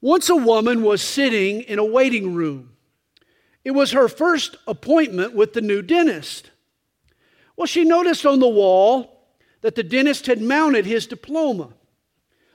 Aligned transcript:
Once 0.00 0.28
a 0.28 0.36
woman 0.36 0.82
was 0.82 1.02
sitting 1.02 1.60
in 1.62 1.78
a 1.78 1.84
waiting 1.84 2.34
room. 2.34 2.70
It 3.64 3.72
was 3.72 3.92
her 3.92 4.08
first 4.08 4.56
appointment 4.66 5.34
with 5.34 5.52
the 5.52 5.60
new 5.60 5.82
dentist. 5.82 6.50
Well, 7.56 7.66
she 7.66 7.84
noticed 7.84 8.24
on 8.24 8.40
the 8.40 8.48
wall 8.48 9.26
that 9.60 9.74
the 9.74 9.82
dentist 9.82 10.26
had 10.26 10.40
mounted 10.40 10.86
his 10.86 11.06
diploma. 11.06 11.74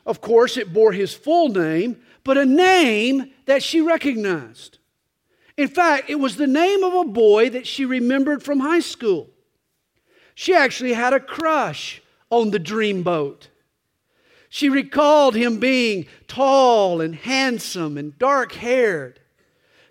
Of 0.05 0.21
course, 0.21 0.57
it 0.57 0.73
bore 0.73 0.91
his 0.91 1.13
full 1.13 1.49
name, 1.49 2.01
but 2.23 2.37
a 2.37 2.45
name 2.45 3.31
that 3.45 3.61
she 3.61 3.81
recognized. 3.81 4.79
In 5.57 5.67
fact, 5.67 6.09
it 6.09 6.15
was 6.15 6.35
the 6.35 6.47
name 6.47 6.83
of 6.83 6.93
a 6.93 7.05
boy 7.05 7.49
that 7.51 7.67
she 7.67 7.85
remembered 7.85 8.43
from 8.43 8.59
high 8.59 8.79
school. 8.79 9.29
She 10.33 10.53
actually 10.53 10.93
had 10.93 11.13
a 11.13 11.19
crush 11.19 12.01
on 12.29 12.51
the 12.51 12.59
dreamboat. 12.59 13.47
She 14.49 14.69
recalled 14.69 15.35
him 15.35 15.59
being 15.59 16.05
tall 16.27 17.01
and 17.01 17.15
handsome 17.15 17.97
and 17.97 18.17
dark 18.17 18.53
haired. 18.53 19.19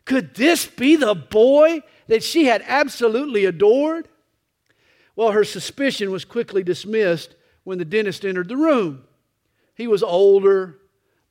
Could 0.05 0.35
this 0.35 0.67
be 0.67 0.97
the 0.97 1.15
boy 1.15 1.83
that 2.09 2.23
she 2.23 2.47
had 2.47 2.63
absolutely 2.67 3.45
adored? 3.45 4.09
Well, 5.17 5.33
her 5.33 5.45
suspicion 5.45 6.11
was 6.11 6.25
quickly 6.25 6.63
dismissed 6.63 7.37
when 7.65 7.79
the 7.79 7.85
dentist 7.85 8.25
entered 8.25 8.49
the 8.49 8.57
room. 8.57 9.05
He 9.75 9.87
was 9.87 10.03
older, 10.03 10.79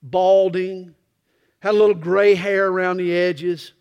balding, 0.01 0.95
had 1.59 1.71
a 1.71 1.77
little 1.77 1.95
gray 1.95 2.35
hair 2.35 2.67
around 2.67 2.97
the 2.97 3.15
edges. 3.15 3.73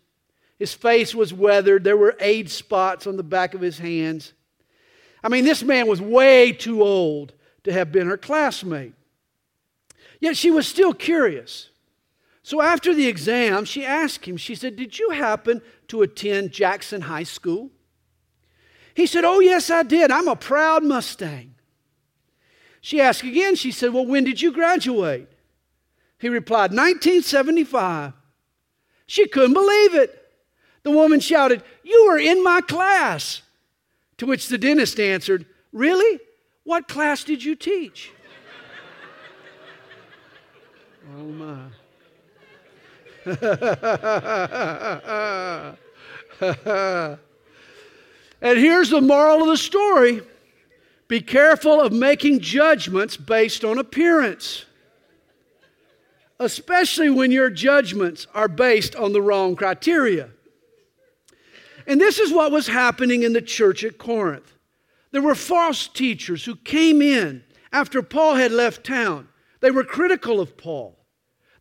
His 0.57 0.73
face 0.73 1.13
was 1.13 1.33
weathered. 1.33 1.83
There 1.83 1.97
were 1.97 2.15
age 2.19 2.49
spots 2.49 3.07
on 3.07 3.17
the 3.17 3.23
back 3.23 3.53
of 3.53 3.61
his 3.61 3.79
hands. 3.79 4.33
I 5.23 5.29
mean, 5.29 5.45
this 5.45 5.63
man 5.63 5.87
was 5.87 6.01
way 6.01 6.51
too 6.51 6.83
old 6.83 7.33
to 7.63 7.73
have 7.73 7.91
been 7.91 8.07
her 8.07 8.17
classmate. 8.17 8.93
Yet 10.23 10.37
she 10.37 10.51
was 10.51 10.65
still 10.65 10.93
curious. 10.93 11.67
So 12.43 12.61
after 12.61 12.93
the 12.93 13.09
exam, 13.09 13.65
she 13.65 13.85
asked 13.85 14.23
him, 14.23 14.37
she 14.37 14.55
said, 14.55 14.77
Did 14.77 14.97
you 14.97 15.09
happen 15.09 15.61
to 15.89 16.01
attend 16.01 16.53
Jackson 16.53 17.01
High 17.01 17.23
School? 17.23 17.71
He 18.93 19.05
said, 19.05 19.25
Oh, 19.25 19.41
yes, 19.41 19.69
I 19.69 19.83
did. 19.83 20.11
I'm 20.11 20.29
a 20.29 20.37
proud 20.37 20.81
Mustang. 20.81 21.55
She 22.79 23.01
asked 23.01 23.23
again, 23.23 23.55
she 23.55 23.69
said, 23.69 23.91
Well, 23.91 24.05
when 24.05 24.23
did 24.23 24.41
you 24.41 24.53
graduate? 24.53 25.27
He 26.19 26.29
replied, 26.29 26.71
1975. 26.71 28.13
She 29.07 29.27
couldn't 29.27 29.53
believe 29.53 29.93
it. 29.93 30.31
The 30.83 30.91
woman 30.91 31.19
shouted, 31.19 31.63
You 31.83 32.05
were 32.07 32.17
in 32.17 32.41
my 32.41 32.61
class. 32.61 33.41
To 34.19 34.25
which 34.25 34.47
the 34.47 34.57
dentist 34.57 35.01
answered, 35.01 35.45
Really? 35.73 36.21
What 36.63 36.87
class 36.87 37.25
did 37.25 37.43
you 37.43 37.57
teach? 37.57 38.13
Oh 41.17 41.23
my. 41.23 41.65
and 48.41 48.59
here's 48.59 48.89
the 48.89 49.01
moral 49.01 49.41
of 49.41 49.47
the 49.47 49.57
story 49.57 50.21
be 51.07 51.21
careful 51.21 51.79
of 51.79 51.93
making 51.93 52.39
judgments 52.39 53.17
based 53.17 53.63
on 53.63 53.77
appearance, 53.77 54.65
especially 56.39 57.09
when 57.09 57.31
your 57.31 57.49
judgments 57.49 58.27
are 58.33 58.47
based 58.47 58.95
on 58.95 59.13
the 59.13 59.21
wrong 59.21 59.55
criteria. 59.55 60.29
And 61.85 61.99
this 61.99 62.19
is 62.19 62.31
what 62.31 62.51
was 62.51 62.67
happening 62.67 63.23
in 63.23 63.33
the 63.33 63.41
church 63.41 63.83
at 63.83 63.97
Corinth. 63.97 64.53
There 65.11 65.21
were 65.21 65.35
false 65.35 65.87
teachers 65.87 66.45
who 66.45 66.55
came 66.55 67.01
in 67.01 67.43
after 67.71 68.01
Paul 68.01 68.35
had 68.35 68.51
left 68.51 68.85
town. 68.85 69.27
They 69.63 69.71
were 69.71 69.85
critical 69.85 70.41
of 70.41 70.57
Paul. 70.57 70.99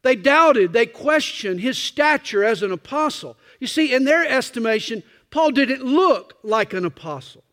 They 0.02 0.16
doubted, 0.16 0.72
they 0.72 0.86
questioned 0.86 1.60
his 1.60 1.78
stature 1.78 2.42
as 2.42 2.60
an 2.64 2.72
apostle. 2.72 3.36
You 3.60 3.68
see, 3.68 3.94
in 3.94 4.02
their 4.02 4.26
estimation, 4.26 5.04
Paul 5.30 5.52
didn't 5.52 5.84
look 5.84 6.34
like 6.42 6.72
an 6.72 6.84
apostle. 6.84 7.44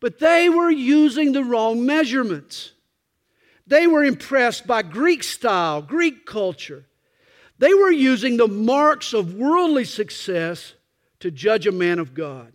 But 0.00 0.18
they 0.18 0.48
were 0.48 0.72
using 0.72 1.30
the 1.30 1.44
wrong 1.44 1.86
measurements. 1.86 2.72
They 3.64 3.86
were 3.86 4.02
impressed 4.02 4.66
by 4.66 4.82
Greek 4.82 5.22
style, 5.22 5.82
Greek 5.82 6.26
culture. 6.26 6.86
They 7.60 7.72
were 7.72 7.92
using 7.92 8.38
the 8.38 8.48
marks 8.48 9.12
of 9.12 9.34
worldly 9.34 9.84
success 9.84 10.74
to 11.20 11.30
judge 11.30 11.68
a 11.68 11.72
man 11.72 12.00
of 12.00 12.12
God. 12.12 12.54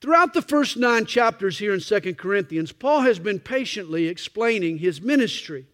Throughout 0.00 0.34
the 0.34 0.42
first 0.42 0.76
nine 0.76 1.06
chapters 1.06 1.60
here 1.60 1.72
in 1.72 1.78
2 1.78 2.14
Corinthians, 2.16 2.72
Paul 2.72 3.02
has 3.02 3.20
been 3.20 3.38
patiently 3.38 4.08
explaining 4.08 4.78
his 4.78 5.00
ministry, 5.00 5.68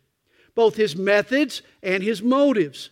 both 0.54 0.76
his 0.76 0.96
methods 0.96 1.62
and 1.82 2.02
his 2.02 2.22
motives. 2.22 2.90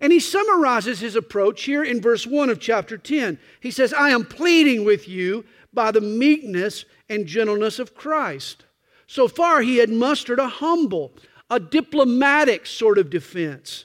And 0.00 0.12
he 0.12 0.20
summarizes 0.20 1.00
his 1.00 1.16
approach 1.16 1.64
here 1.64 1.84
in 1.84 2.00
verse 2.00 2.26
1 2.26 2.48
of 2.48 2.60
chapter 2.60 2.96
10. 2.96 3.38
He 3.60 3.70
says, 3.70 3.92
I 3.92 4.10
am 4.10 4.24
pleading 4.24 4.84
with 4.84 5.08
you 5.08 5.44
by 5.72 5.90
the 5.90 6.00
meekness 6.00 6.84
and 7.08 7.26
gentleness 7.26 7.78
of 7.78 7.94
Christ. 7.94 8.64
So 9.06 9.28
far, 9.28 9.60
he 9.60 9.76
had 9.76 9.90
mustered 9.90 10.38
a 10.38 10.48
humble, 10.48 11.12
a 11.50 11.60
diplomatic 11.60 12.66
sort 12.66 12.98
of 12.98 13.10
defense. 13.10 13.84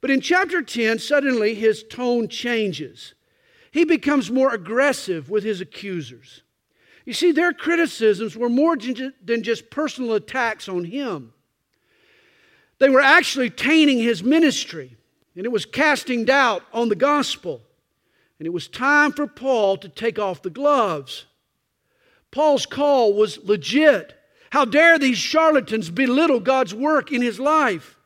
But 0.00 0.10
in 0.10 0.20
chapter 0.20 0.62
10, 0.62 0.98
suddenly 0.98 1.54
his 1.54 1.84
tone 1.84 2.28
changes 2.28 3.14
he 3.70 3.84
becomes 3.84 4.30
more 4.30 4.52
aggressive 4.52 5.30
with 5.30 5.44
his 5.44 5.60
accusers. 5.60 6.42
You 7.04 7.12
see, 7.12 7.32
their 7.32 7.52
criticisms 7.52 8.36
were 8.36 8.48
more 8.48 8.76
than 8.76 9.42
just 9.42 9.70
personal 9.70 10.14
attacks 10.14 10.68
on 10.68 10.84
him. 10.84 11.32
They 12.78 12.88
were 12.88 13.00
actually 13.00 13.50
tainting 13.50 13.98
his 13.98 14.22
ministry, 14.22 14.96
and 15.34 15.44
it 15.44 15.52
was 15.52 15.66
casting 15.66 16.24
doubt 16.24 16.62
on 16.72 16.88
the 16.88 16.96
gospel. 16.96 17.62
And 18.38 18.46
it 18.46 18.52
was 18.52 18.68
time 18.68 19.12
for 19.12 19.26
Paul 19.26 19.76
to 19.78 19.88
take 19.88 20.18
off 20.18 20.42
the 20.42 20.50
gloves. 20.50 21.26
Paul's 22.30 22.66
call 22.66 23.14
was 23.14 23.42
legit. 23.44 24.14
How 24.50 24.64
dare 24.64 24.98
these 24.98 25.18
charlatans 25.18 25.90
belittle 25.90 26.40
God's 26.40 26.74
work 26.74 27.10
in 27.10 27.20
his 27.20 27.40
life? 27.40 27.96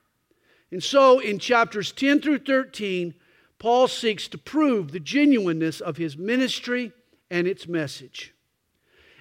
And 0.70 0.82
so 0.82 1.18
in 1.18 1.38
chapters 1.38 1.92
10 1.92 2.22
through 2.22 2.38
13, 2.38 3.14
Paul 3.58 3.88
seeks 3.88 4.26
to 4.28 4.38
prove 4.38 4.90
the 4.90 5.00
genuineness 5.00 5.80
of 5.80 5.98
his 5.98 6.16
ministry 6.16 6.92
and 7.30 7.46
its 7.46 7.68
message. 7.68 8.34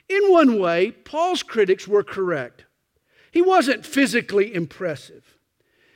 In 0.08 0.32
one 0.32 0.60
way, 0.60 0.92
Paul's 0.92 1.44
critics 1.44 1.88
were 1.88 2.04
correct. 2.04 2.66
He 3.32 3.42
wasn't 3.42 3.86
physically 3.86 4.54
impressive. 4.54 5.31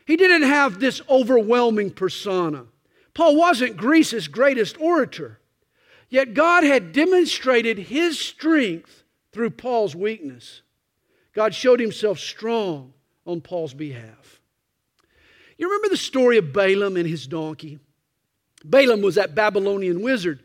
He 0.05 0.17
didn't 0.17 0.43
have 0.43 0.79
this 0.79 1.01
overwhelming 1.09 1.91
persona. 1.91 2.65
Paul 3.13 3.35
wasn't 3.35 3.77
Greece's 3.77 4.27
greatest 4.27 4.79
orator. 4.79 5.39
Yet 6.09 6.33
God 6.33 6.63
had 6.63 6.91
demonstrated 6.91 7.77
his 7.77 8.19
strength 8.19 9.03
through 9.31 9.51
Paul's 9.51 9.95
weakness. 9.95 10.61
God 11.33 11.53
showed 11.53 11.79
himself 11.79 12.19
strong 12.19 12.93
on 13.25 13.41
Paul's 13.41 13.73
behalf. 13.73 14.39
You 15.57 15.67
remember 15.67 15.89
the 15.89 15.97
story 15.97 16.37
of 16.37 16.53
Balaam 16.53 16.97
and 16.97 17.07
his 17.07 17.27
donkey? 17.27 17.79
Balaam 18.63 19.01
was 19.01 19.15
that 19.15 19.35
Babylonian 19.35 20.01
wizard 20.01 20.41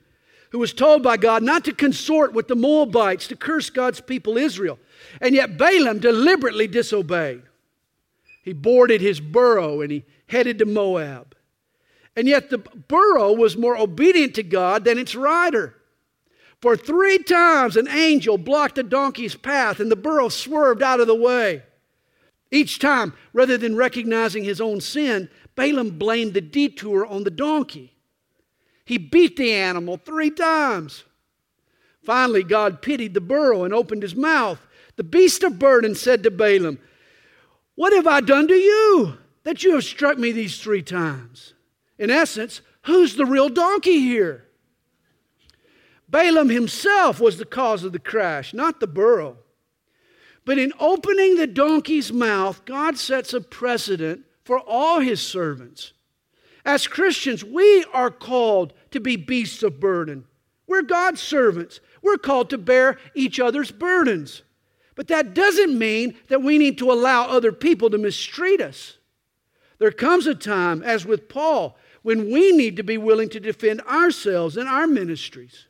who 0.50 0.58
was 0.58 0.72
told 0.72 1.02
by 1.02 1.16
God 1.16 1.42
not 1.42 1.64
to 1.64 1.72
consort 1.72 2.32
with 2.32 2.48
the 2.48 2.56
Moabites 2.56 3.28
to 3.28 3.36
curse 3.36 3.70
God's 3.70 4.00
people 4.00 4.36
Israel. 4.36 4.78
And 5.20 5.34
yet 5.34 5.56
Balaam 5.56 6.00
deliberately 6.00 6.66
disobeyed. 6.66 7.42
He 8.42 8.52
boarded 8.52 9.00
his 9.00 9.20
burro 9.20 9.80
and 9.80 9.90
he 9.90 10.04
headed 10.28 10.58
to 10.58 10.66
Moab. 10.66 11.36
And 12.16 12.26
yet 12.26 12.50
the 12.50 12.58
burro 12.58 13.32
was 13.32 13.56
more 13.56 13.76
obedient 13.76 14.34
to 14.34 14.42
God 14.42 14.84
than 14.84 14.98
its 14.98 15.14
rider. 15.14 15.76
For 16.60 16.76
three 16.76 17.18
times 17.18 17.76
an 17.76 17.88
angel 17.88 18.36
blocked 18.36 18.74
the 18.74 18.82
donkey's 18.82 19.34
path 19.34 19.80
and 19.80 19.90
the 19.90 19.96
burro 19.96 20.28
swerved 20.28 20.82
out 20.82 21.00
of 21.00 21.06
the 21.06 21.14
way. 21.14 21.62
Each 22.50 22.78
time, 22.78 23.14
rather 23.32 23.56
than 23.56 23.76
recognizing 23.76 24.44
his 24.44 24.60
own 24.60 24.80
sin, 24.80 25.28
Balaam 25.54 25.98
blamed 25.98 26.34
the 26.34 26.40
detour 26.40 27.06
on 27.06 27.24
the 27.24 27.30
donkey. 27.30 27.94
He 28.84 28.98
beat 28.98 29.36
the 29.36 29.52
animal 29.52 29.96
three 29.96 30.30
times. 30.30 31.04
Finally, 32.02 32.42
God 32.42 32.82
pitied 32.82 33.14
the 33.14 33.20
burro 33.20 33.62
and 33.62 33.72
opened 33.72 34.02
his 34.02 34.16
mouth. 34.16 34.66
The 34.96 35.04
beast 35.04 35.44
of 35.44 35.58
burden 35.58 35.94
said 35.94 36.22
to 36.24 36.30
Balaam, 36.30 36.78
What 37.80 37.94
have 37.94 38.06
I 38.06 38.20
done 38.20 38.46
to 38.46 38.54
you 38.54 39.16
that 39.44 39.64
you 39.64 39.72
have 39.72 39.84
struck 39.84 40.18
me 40.18 40.32
these 40.32 40.60
three 40.60 40.82
times? 40.82 41.54
In 41.98 42.10
essence, 42.10 42.60
who's 42.82 43.16
the 43.16 43.24
real 43.24 43.48
donkey 43.48 44.00
here? 44.00 44.44
Balaam 46.06 46.50
himself 46.50 47.20
was 47.20 47.38
the 47.38 47.46
cause 47.46 47.82
of 47.82 47.92
the 47.92 47.98
crash, 47.98 48.52
not 48.52 48.80
the 48.80 48.86
burro. 48.86 49.38
But 50.44 50.58
in 50.58 50.74
opening 50.78 51.36
the 51.36 51.46
donkey's 51.46 52.12
mouth, 52.12 52.66
God 52.66 52.98
sets 52.98 53.32
a 53.32 53.40
precedent 53.40 54.26
for 54.44 54.58
all 54.58 55.00
his 55.00 55.22
servants. 55.22 55.94
As 56.66 56.86
Christians, 56.86 57.42
we 57.42 57.86
are 57.94 58.10
called 58.10 58.74
to 58.90 59.00
be 59.00 59.16
beasts 59.16 59.62
of 59.62 59.80
burden. 59.80 60.26
We're 60.66 60.82
God's 60.82 61.22
servants. 61.22 61.80
We're 62.02 62.18
called 62.18 62.50
to 62.50 62.58
bear 62.58 62.98
each 63.14 63.40
other's 63.40 63.70
burdens. 63.70 64.42
But 65.00 65.08
that 65.08 65.32
doesn't 65.32 65.78
mean 65.78 66.14
that 66.28 66.42
we 66.42 66.58
need 66.58 66.76
to 66.76 66.92
allow 66.92 67.26
other 67.26 67.52
people 67.52 67.88
to 67.88 67.96
mistreat 67.96 68.60
us. 68.60 68.98
There 69.78 69.92
comes 69.92 70.26
a 70.26 70.34
time, 70.34 70.82
as 70.82 71.06
with 71.06 71.26
Paul, 71.26 71.78
when 72.02 72.30
we 72.30 72.52
need 72.52 72.76
to 72.76 72.82
be 72.82 72.98
willing 72.98 73.30
to 73.30 73.40
defend 73.40 73.80
ourselves 73.80 74.58
and 74.58 74.68
our 74.68 74.86
ministries. 74.86 75.68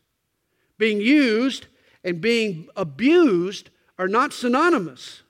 Being 0.79 1.01
used 1.01 1.69
and 2.03 2.21
being 2.21 2.71
abused 2.75 3.71
are 4.01 4.09
not 4.09 4.33
synonymous. 4.33 5.23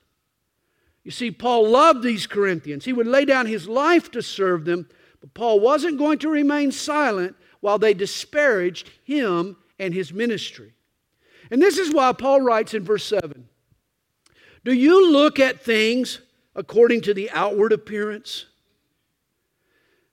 You 1.03 1.11
see, 1.11 1.29
Paul 1.29 1.69
loved 1.69 2.01
these 2.01 2.25
Corinthians. 2.25 2.85
He 2.85 2.93
would 2.93 3.05
lay 3.05 3.25
down 3.25 3.45
his 3.45 3.67
life 3.67 4.09
to 4.13 4.23
serve 4.23 4.65
them, 4.65 4.89
but 5.19 5.35
Paul 5.35 5.59
wasn't 5.59 5.99
going 5.99 6.17
to 6.17 6.29
remain 6.31 6.71
silent 6.71 7.35
while 7.59 7.77
they 7.77 7.93
disparaged 7.93 8.89
him 9.03 9.57
and 9.77 9.93
his 9.93 10.11
ministry. 10.11 10.73
And 11.51 11.61
this 11.61 11.77
is 11.77 11.93
why 11.93 12.13
Paul 12.13 12.41
writes 12.41 12.73
in 12.73 12.83
verse 12.83 13.05
7 13.05 13.47
Do 14.63 14.73
you 14.73 15.11
look 15.11 15.39
at 15.39 15.63
things 15.63 16.19
according 16.55 17.01
to 17.01 17.13
the 17.13 17.29
outward 17.31 17.73
appearance? 17.73 18.45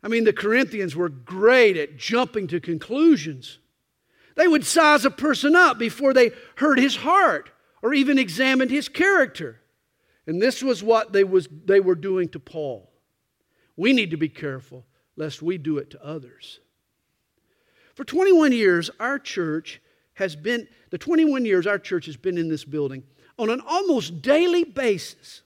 I 0.03 0.09
mean, 0.09 0.25
the 0.25 0.33
Corinthians 0.33 0.95
were 0.95 1.09
great 1.09 1.77
at 1.77 1.97
jumping 1.97 2.47
to 2.49 2.61
conclusions. 2.61 3.59
They 4.37 4.49
would 4.49 4.65
size 4.65 5.05
a 5.05 5.11
person 5.11 5.57
up 5.57 5.79
before 5.79 6.15
they 6.15 6.31
heard 6.57 6.79
his 6.79 6.97
heart 6.97 7.51
or 7.83 7.93
even 7.93 8.19
examined 8.19 8.71
his 8.71 8.89
character. 8.89 9.61
And 10.27 10.41
this 10.41 10.63
was 10.63 10.83
what 10.83 11.13
they, 11.13 11.25
was, 11.25 11.49
they 11.65 11.81
were 11.81 11.95
doing 11.95 12.29
to 12.31 12.39
Paul. 12.39 12.91
We 13.77 13.93
need 13.93 14.11
to 14.11 14.17
be 14.17 14.29
careful 14.29 14.87
lest 15.17 15.43
we 15.43 15.59
do 15.59 15.79
it 15.79 15.91
to 15.91 16.05
others. 16.05 16.61
For 17.95 18.05
21 18.05 18.53
years, 18.53 18.91
our 19.01 19.19
church 19.19 19.81
has 20.15 20.37
been, 20.37 20.69
the 20.91 20.99
21 20.99 21.45
years 21.45 21.67
our 21.67 21.79
church 21.79 22.07
has 22.07 22.17
been 22.17 22.39
in 22.39 22.49
this 22.49 22.65
building, 22.65 23.03
on 23.39 23.51
an 23.51 23.63
almost 23.67 24.21
daily 24.21 24.65
basis, 24.65 25.43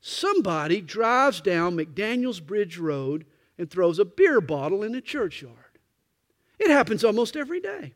somebody 0.00 0.80
drives 0.80 1.40
down 1.40 1.76
McDaniels 1.76 2.44
Bridge 2.44 2.78
Road 2.78 3.24
and 3.58 3.70
throws 3.70 3.98
a 3.98 4.04
beer 4.04 4.40
bottle 4.40 4.82
in 4.82 4.92
the 4.92 5.00
churchyard. 5.00 5.78
It 6.58 6.70
happens 6.70 7.04
almost 7.04 7.36
every 7.36 7.60
day. 7.60 7.94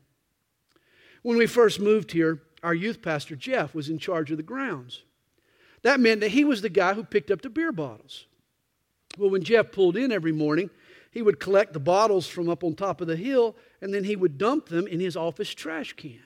When 1.23 1.37
we 1.37 1.47
first 1.47 1.81
moved 1.81 2.13
here, 2.13 2.43
our 2.63 2.75
youth 2.75 3.03
pastor, 3.03 3.37
Jeff, 3.37 3.75
was 3.75 3.89
in 3.89 3.99
charge 3.99 4.31
of 4.31 4.37
the 4.37 4.43
grounds. 4.43 5.03
That 5.83 6.01
meant 6.01 6.21
that 6.21 6.31
he 6.31 6.45
was 6.45 6.63
the 6.63 6.69
guy 6.69 6.95
who 6.95 7.05
picked 7.05 7.31
up 7.31 7.43
the 7.43 7.51
beer 7.51 7.73
bottles. 7.73 8.27
Well, 9.17 9.31
when 9.31 9.43
Jeff 9.43 9.73
pulled 9.73 9.97
in 9.97 10.13
every 10.13 10.33
morning, 10.33 10.71
he 11.11 11.23
would 11.23 11.41
collect 11.41 11.73
the 11.73 11.81
bottles 11.81 12.27
from 12.27 12.49
up 12.49 12.63
on 12.63 12.75
top 12.75 13.01
of 13.01 13.07
the 13.07 13.17
hill 13.17 13.57
and 13.81 13.93
then 13.93 14.05
he 14.05 14.17
would 14.17 14.39
dump 14.39 14.69
them 14.69 14.87
in 14.87 15.01
his 15.01 15.17
office 15.17 15.53
trash 15.55 15.93
can. 15.95 16.21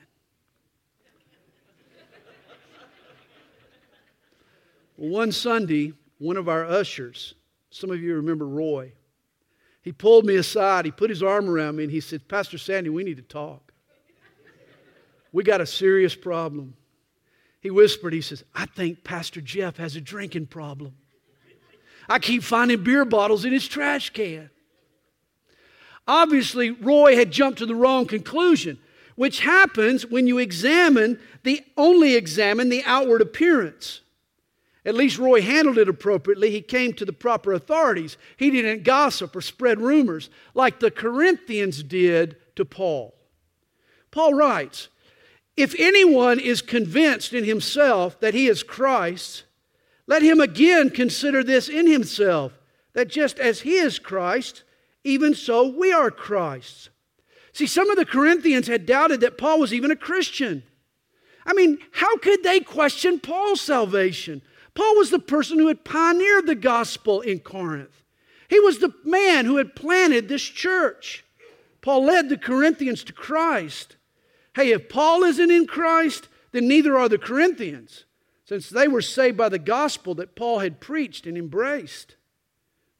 well, 4.75 4.89
one 5.09 5.31
Sunday, 5.31 5.93
one 6.17 6.37
of 6.37 6.47
our 6.47 6.65
ushers, 6.65 7.35
some 7.69 7.91
of 7.91 8.01
you 8.01 8.15
remember 8.15 8.47
Roy, 8.47 8.93
he 9.81 9.91
pulled 9.91 10.25
me 10.25 10.35
aside, 10.35 10.85
he 10.85 10.91
put 10.91 11.09
his 11.09 11.21
arm 11.21 11.49
around 11.49 11.75
me, 11.75 11.83
and 11.83 11.91
he 11.91 11.99
said, 11.99 12.27
Pastor 12.29 12.57
Sandy, 12.57 12.89
we 12.89 13.03
need 13.03 13.17
to 13.17 13.23
talk. 13.23 13.73
We 15.33 15.43
got 15.43 15.59
a 15.59 15.65
serious 15.65 16.15
problem. 16.15 16.75
He 17.59 17.69
whispered, 17.69 18.13
he 18.13 18.21
says, 18.21 18.43
I 18.55 18.65
think 18.65 19.03
Pastor 19.03 19.41
Jeff 19.41 19.77
has 19.77 19.95
a 19.95 20.01
drinking 20.01 20.47
problem. 20.47 20.93
I 22.07 22.19
keep 22.19 22.43
finding 22.43 22.83
beer 22.83 23.03
bottles 23.03 23.43
in 23.43 23.51
his 23.51 23.67
trash 23.67 24.11
can. 24.11 24.49
Obviously, 26.07 26.71
Roy 26.71 27.15
had 27.15 27.31
jumped 27.31 27.59
to 27.59 27.65
the 27.65 27.75
wrong 27.75 28.05
conclusion, 28.05 28.79
which 29.15 29.41
happens 29.41 30.05
when 30.05 30.27
you 30.27 30.37
examine 30.37 31.19
the 31.43 31.61
only 31.75 32.15
examine 32.15 32.69
the 32.69 32.83
outward 32.85 33.21
appearance. 33.21 34.01
At 34.85 34.95
least 34.95 35.17
Roy 35.17 35.41
handled 35.41 35.77
it 35.77 35.87
appropriately. 35.87 36.51
He 36.51 36.61
came 36.61 36.93
to 36.93 37.05
the 37.05 37.13
proper 37.13 37.53
authorities. 37.53 38.17
He 38.35 38.51
didn't 38.51 38.83
gossip 38.83 39.35
or 39.35 39.41
spread 39.41 39.79
rumors 39.79 40.29
like 40.53 40.79
the 40.79 40.91
Corinthians 40.91 41.83
did 41.83 42.35
to 42.55 42.65
Paul. 42.65 43.15
Paul 44.11 44.33
writes 44.33 44.89
If 45.55 45.73
anyone 45.79 46.39
is 46.39 46.61
convinced 46.61 47.33
in 47.33 47.45
himself 47.45 48.19
that 48.19 48.33
he 48.33 48.47
is 48.47 48.61
Christ, 48.61 49.43
let 50.05 50.21
him 50.21 50.41
again 50.41 50.89
consider 50.89 51.43
this 51.43 51.69
in 51.69 51.87
himself 51.87 52.51
that 52.93 53.07
just 53.07 53.39
as 53.39 53.61
he 53.61 53.75
is 53.75 53.99
Christ, 53.99 54.63
even 55.03 55.33
so 55.33 55.67
we 55.67 55.91
are 55.91 56.11
Christ's. 56.11 56.89
See, 57.53 57.67
some 57.67 57.89
of 57.89 57.97
the 57.97 58.05
Corinthians 58.05 58.67
had 58.67 58.85
doubted 58.85 59.21
that 59.21 59.37
Paul 59.37 59.59
was 59.59 59.73
even 59.73 59.91
a 59.91 59.95
Christian. 59.95 60.63
I 61.45 61.53
mean, 61.53 61.77
how 61.91 62.17
could 62.17 62.43
they 62.43 62.59
question 62.59 63.19
Paul's 63.19 63.61
salvation? 63.61 64.41
Paul 64.75 64.97
was 64.97 65.09
the 65.09 65.19
person 65.19 65.59
who 65.59 65.67
had 65.67 65.83
pioneered 65.83 66.47
the 66.47 66.55
gospel 66.55 67.21
in 67.21 67.39
Corinth. 67.39 68.03
He 68.49 68.59
was 68.59 68.79
the 68.79 68.93
man 69.03 69.45
who 69.45 69.57
had 69.57 69.75
planted 69.75 70.27
this 70.27 70.43
church. 70.43 71.23
Paul 71.81 72.05
led 72.05 72.29
the 72.29 72.37
Corinthians 72.37 73.03
to 73.05 73.13
Christ. 73.13 73.97
Hey, 74.55 74.71
if 74.71 74.89
Paul 74.89 75.23
isn't 75.23 75.51
in 75.51 75.67
Christ, 75.67 76.27
then 76.51 76.67
neither 76.67 76.97
are 76.97 77.09
the 77.09 77.17
Corinthians, 77.17 78.05
since 78.45 78.69
they 78.69 78.87
were 78.87 79.01
saved 79.01 79.37
by 79.37 79.49
the 79.49 79.59
gospel 79.59 80.15
that 80.15 80.35
Paul 80.35 80.59
had 80.59 80.79
preached 80.79 81.27
and 81.27 81.37
embraced. 81.37 82.15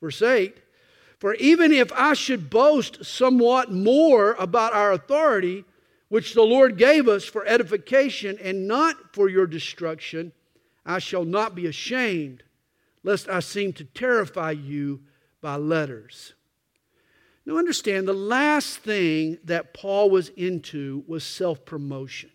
Verse 0.01 0.21
8 0.21 0.57
For 1.19 1.35
even 1.35 1.71
if 1.71 1.91
I 1.93 2.13
should 2.13 2.49
boast 2.49 3.05
somewhat 3.05 3.71
more 3.71 4.33
about 4.33 4.73
our 4.73 4.91
authority, 4.91 5.65
which 6.09 6.33
the 6.33 6.43
Lord 6.43 6.77
gave 6.77 7.07
us 7.07 7.25
for 7.25 7.45
edification 7.45 8.37
and 8.41 8.67
not 8.67 9.13
for 9.13 9.29
your 9.29 9.47
destruction, 9.47 10.31
I 10.85 10.99
shall 10.99 11.25
not 11.25 11.55
be 11.55 11.65
ashamed, 11.65 12.43
lest 13.03 13.29
I 13.29 13.39
seem 13.39 13.73
to 13.73 13.83
terrify 13.83 14.51
you 14.51 15.01
by 15.41 15.55
letters. 15.55 16.33
Now, 17.45 17.57
understand 17.57 18.07
the 18.07 18.13
last 18.13 18.79
thing 18.79 19.37
that 19.43 19.73
Paul 19.73 20.09
was 20.09 20.29
into 20.29 21.03
was 21.07 21.23
self 21.23 21.65
promotion. 21.65 22.31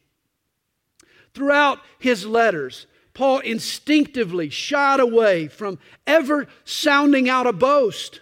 Throughout 1.32 1.80
his 1.98 2.26
letters, 2.26 2.86
Paul 3.14 3.40
instinctively 3.40 4.50
shied 4.50 5.00
away 5.00 5.48
from 5.48 5.78
ever 6.06 6.46
sounding 6.64 7.28
out 7.28 7.46
a 7.46 7.52
boast. 7.52 8.20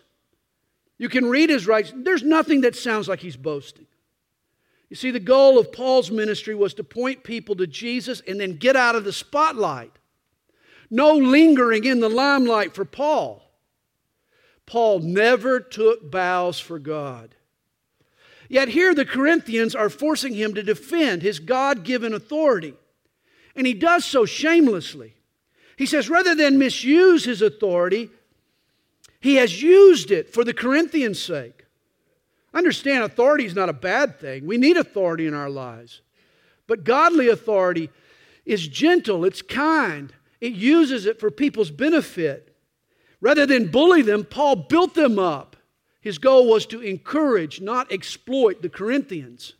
You 0.98 1.08
can 1.08 1.26
read 1.26 1.50
his 1.50 1.66
writings, 1.66 2.04
there's 2.04 2.22
nothing 2.22 2.62
that 2.62 2.76
sounds 2.76 3.08
like 3.08 3.20
he's 3.20 3.36
boasting. 3.36 3.86
You 4.88 4.96
see, 4.96 5.10
the 5.10 5.20
goal 5.20 5.58
of 5.58 5.72
Paul's 5.72 6.10
ministry 6.10 6.54
was 6.54 6.72
to 6.74 6.84
point 6.84 7.24
people 7.24 7.56
to 7.56 7.66
Jesus 7.66 8.22
and 8.26 8.40
then 8.40 8.56
get 8.56 8.76
out 8.76 8.94
of 8.94 9.04
the 9.04 9.12
spotlight. 9.12 9.92
No 10.90 11.14
lingering 11.14 11.84
in 11.84 12.00
the 12.00 12.08
limelight 12.08 12.74
for 12.74 12.84
Paul. 12.84 13.42
Paul 14.66 15.00
never 15.00 15.60
took 15.60 16.10
bows 16.10 16.58
for 16.58 16.78
God. 16.78 17.34
Yet 18.48 18.68
here 18.68 18.94
the 18.94 19.04
Corinthians 19.04 19.74
are 19.74 19.88
forcing 19.88 20.34
him 20.34 20.54
to 20.54 20.62
defend 20.62 21.22
his 21.22 21.38
God 21.38 21.84
given 21.84 22.12
authority. 22.12 22.74
And 23.54 23.66
he 23.66 23.74
does 23.74 24.04
so 24.04 24.24
shamelessly. 24.24 25.14
He 25.76 25.86
says, 25.86 26.08
rather 26.08 26.34
than 26.34 26.58
misuse 26.58 27.24
his 27.24 27.42
authority, 27.42 28.10
he 29.20 29.36
has 29.36 29.62
used 29.62 30.10
it 30.10 30.32
for 30.32 30.44
the 30.44 30.54
Corinthians' 30.54 31.20
sake. 31.20 31.64
Understand, 32.54 33.04
authority 33.04 33.44
is 33.44 33.54
not 33.54 33.68
a 33.68 33.74
bad 33.74 34.18
thing. 34.18 34.46
We 34.46 34.56
need 34.56 34.76
authority 34.76 35.26
in 35.26 35.34
our 35.34 35.50
lives. 35.50 36.00
But 36.66 36.84
godly 36.84 37.28
authority 37.28 37.90
is 38.44 38.66
gentle, 38.68 39.24
it's 39.24 39.42
kind, 39.42 40.12
it 40.40 40.52
uses 40.52 41.06
it 41.06 41.20
for 41.20 41.30
people's 41.30 41.70
benefit. 41.70 42.56
Rather 43.20 43.46
than 43.46 43.70
bully 43.70 44.02
them, 44.02 44.24
Paul 44.24 44.56
built 44.56 44.94
them 44.94 45.18
up. 45.18 45.56
His 46.00 46.18
goal 46.18 46.48
was 46.48 46.66
to 46.66 46.80
encourage, 46.80 47.60
not 47.60 47.90
exploit 47.90 48.62
the 48.62 48.68
Corinthians. 48.68 49.54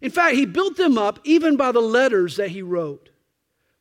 In 0.00 0.10
fact, 0.10 0.36
he 0.36 0.46
built 0.46 0.76
them 0.76 0.96
up 0.96 1.18
even 1.24 1.56
by 1.56 1.72
the 1.72 1.80
letters 1.80 2.36
that 2.36 2.50
he 2.50 2.62
wrote. 2.62 3.10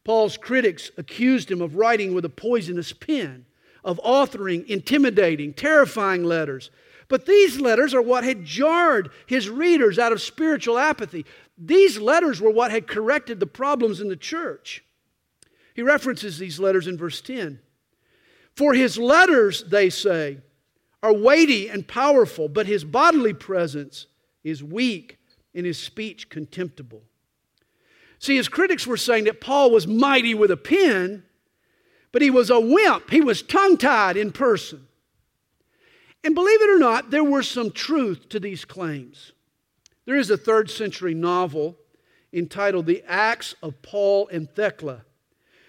Paul's 0.04 0.38
critics 0.38 0.90
accused 0.98 1.52
him 1.52 1.62
of 1.62 1.76
writing 1.76 2.14
with 2.14 2.26
a 2.26 2.30
poisonous 2.30 2.94
pen, 2.94 3.46
of 3.84 4.00
authoring 4.04 4.66
intimidating, 4.66 5.54
terrifying 5.54 6.24
letters. 6.24 6.72
But 7.08 7.26
these 7.26 7.60
letters 7.62 7.94
are 7.94 8.02
what 8.02 8.24
had 8.24 8.44
jarred 8.44 9.10
his 9.26 9.50
readers 9.50 10.00
out 10.00 10.12
of 10.12 10.22
spiritual 10.22 10.78
apathy. 10.78 11.26
These 11.58 12.00
letters 12.00 12.42
were 12.42 12.52
what 12.52 12.72
had 12.72 12.88
corrected 12.88 13.40
the 13.40 13.48
problems 13.48 14.02
in 14.02 14.10
the 14.10 14.18
church. 14.18 14.84
He 15.78 15.84
references 15.84 16.40
these 16.40 16.60
letters 16.60 16.88
in 16.88 16.98
verse 16.98 17.22
10. 17.22 17.60
For 18.56 18.74
his 18.74 18.98
letters, 18.98 19.64
they 19.64 19.92
say, 19.92 20.40
are 21.04 21.14
weighty 21.14 21.70
and 21.70 21.88
powerful, 21.88 22.50
but 22.50 22.66
his 22.66 22.84
bodily 22.84 23.32
presence 23.32 24.08
is 24.44 24.64
weak 24.64 25.20
and 25.54 25.68
his 25.68 25.78
speech 25.78 26.30
contemptible. 26.30 27.04
See, 28.18 28.38
his 28.38 28.50
critics 28.50 28.88
were 28.88 28.98
saying 28.98 29.26
that 29.26 29.40
Paul 29.40 29.70
was 29.70 29.86
mighty 29.86 30.34
with 30.34 30.50
a 30.50 30.58
pen, 30.58 31.24
but 32.12 32.24
he 32.24 32.32
was 32.32 32.50
a 32.50 32.60
wimp. 32.60 33.12
He 33.12 33.22
was 33.22 33.44
tongue 33.44 33.78
tied 33.78 34.18
in 34.18 34.32
person. 34.32 34.88
And 36.24 36.34
believe 36.34 36.64
it 36.64 36.72
or 36.72 36.80
not, 36.80 37.12
there 37.12 37.24
were 37.24 37.44
some 37.44 37.70
truth 37.70 38.30
to 38.30 38.40
these 38.40 38.66
claims. 38.66 39.32
There 40.06 40.16
is 40.18 40.32
a 40.32 40.38
third 40.38 40.72
century 40.72 41.14
novel 41.14 41.78
entitled 42.34 42.88
The 42.88 43.04
Acts 43.08 43.54
of 43.62 43.84
Paul 43.84 44.28
and 44.30 44.50
Thecla 44.50 45.04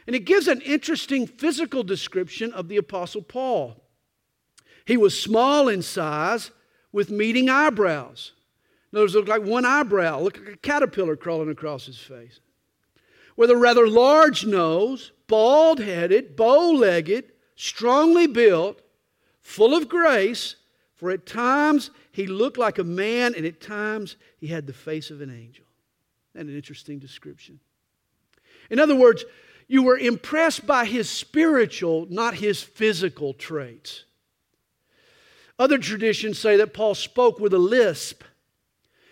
and 0.09 0.17
it 0.17 0.25
gives 0.25 0.49
an 0.49 0.63
interesting 0.63 1.27
physical 1.27 1.83
description 1.83 2.51
of 2.55 2.69
the 2.69 2.79
Apostle 2.79 3.21
Paul. 3.21 3.77
He 4.87 4.97
was 4.97 5.21
small 5.21 5.69
in 5.69 5.83
size 5.83 6.51
with 6.93 7.11
meeting 7.11 7.51
eyebrows. 7.51 8.33
Those 8.91 9.15
looked 9.15 9.29
like 9.29 9.43
one 9.43 9.67
eyebrow, 9.67 10.21
looked 10.21 10.39
like 10.39 10.55
a 10.55 10.57
caterpillar 10.57 11.15
crawling 11.15 11.51
across 11.51 11.85
his 11.85 11.99
face. 11.99 12.41
With 13.37 13.51
a 13.51 13.57
rather 13.57 13.87
large 13.87 14.47
nose, 14.47 15.13
bald 15.27 15.79
headed, 15.79 16.37
bow 16.37 16.71
legged, 16.71 17.31
strongly 17.55 18.27
built, 18.27 18.81
full 19.43 19.75
of 19.75 19.91
grace, 19.91 20.57
for 20.95 21.11
at 21.11 21.27
times 21.27 21.91
he 22.13 22.27
looked 22.27 22.57
like 22.57 22.79
a 22.79 22.85
man, 22.85 23.35
and 23.35 23.45
at 23.45 23.61
times 23.61 24.17
he 24.39 24.47
had 24.47 24.67
the 24.67 24.73
face 24.73 25.11
of 25.11 25.21
an 25.21 25.29
angel. 25.29 25.67
And 26.35 26.49
an 26.49 26.57
interesting 26.57 26.99
description. 26.99 27.61
In 28.71 28.79
other 28.79 28.97
words, 28.97 29.27
you 29.69 29.83
were 29.83 29.99
impressed 29.99 30.67
by 30.67 30.87
his 30.87 31.09
spiritual, 31.11 32.07
not 32.09 32.35
his 32.35 32.63
physical 32.63 33.35
traits. 33.35 34.05
Other 35.59 35.79
traditions 35.79 36.39
say 36.39 36.57
that 36.57 36.73
Paul 36.73 36.95
spoke 36.95 37.39
with 37.39 37.53
a 37.53 37.59
lisp. 37.59 38.23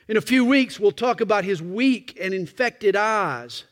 In 0.08 0.16
a 0.16 0.22
few 0.22 0.44
weeks, 0.44 0.80
we'll 0.80 0.92
talk 0.92 1.20
about 1.20 1.44
his 1.44 1.60
weak 1.60 2.16
and 2.20 2.32
infected 2.32 2.96
eyes. 2.96 3.64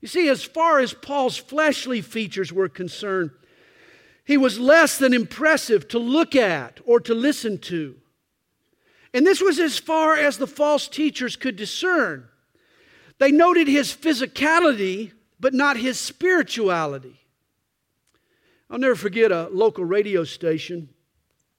You 0.00 0.06
see, 0.06 0.28
as 0.28 0.44
far 0.44 0.78
as 0.78 0.94
Paul's 0.94 1.36
fleshly 1.36 2.00
features 2.00 2.52
were 2.52 2.68
concerned, 2.68 3.30
he 4.24 4.36
was 4.36 4.60
less 4.60 4.98
than 4.98 5.14
impressive 5.14 5.88
to 5.88 5.98
look 5.98 6.36
at 6.36 6.80
or 6.84 7.00
to 7.00 7.14
listen 7.14 7.58
to. 7.58 7.96
And 9.14 9.26
this 9.26 9.40
was 9.40 9.58
as 9.58 9.78
far 9.78 10.16
as 10.16 10.36
the 10.36 10.46
false 10.46 10.86
teachers 10.86 11.34
could 11.34 11.56
discern. 11.56 12.28
They 13.18 13.32
noted 13.32 13.66
his 13.66 13.92
physicality, 13.92 15.12
but 15.40 15.54
not 15.54 15.76
his 15.76 15.98
spirituality. 15.98 17.20
I'll 18.70 18.78
never 18.78 18.94
forget 18.94 19.32
a 19.32 19.48
local 19.48 19.84
radio 19.84 20.24
station 20.24 20.90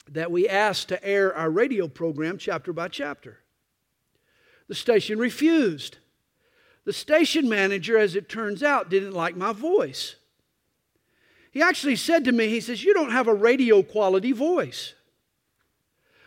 that 0.09 0.31
we 0.31 0.47
asked 0.47 0.89
to 0.89 1.03
air 1.03 1.35
our 1.35 1.49
radio 1.49 1.87
program 1.87 2.37
chapter 2.37 2.73
by 2.73 2.87
chapter. 2.87 3.39
The 4.67 4.75
station 4.75 5.17
refused. 5.17 5.97
The 6.85 6.93
station 6.93 7.49
manager, 7.49 7.97
as 7.97 8.15
it 8.15 8.29
turns 8.29 8.63
out, 8.63 8.89
didn't 8.89 9.13
like 9.13 9.35
my 9.35 9.53
voice. 9.53 10.15
He 11.51 11.61
actually 11.61 11.95
said 11.95 12.25
to 12.25 12.31
me, 12.31 12.47
he 12.47 12.61
says, 12.61 12.83
You 12.83 12.93
don't 12.93 13.11
have 13.11 13.27
a 13.27 13.33
radio 13.33 13.81
quality 13.81 14.31
voice. 14.31 14.93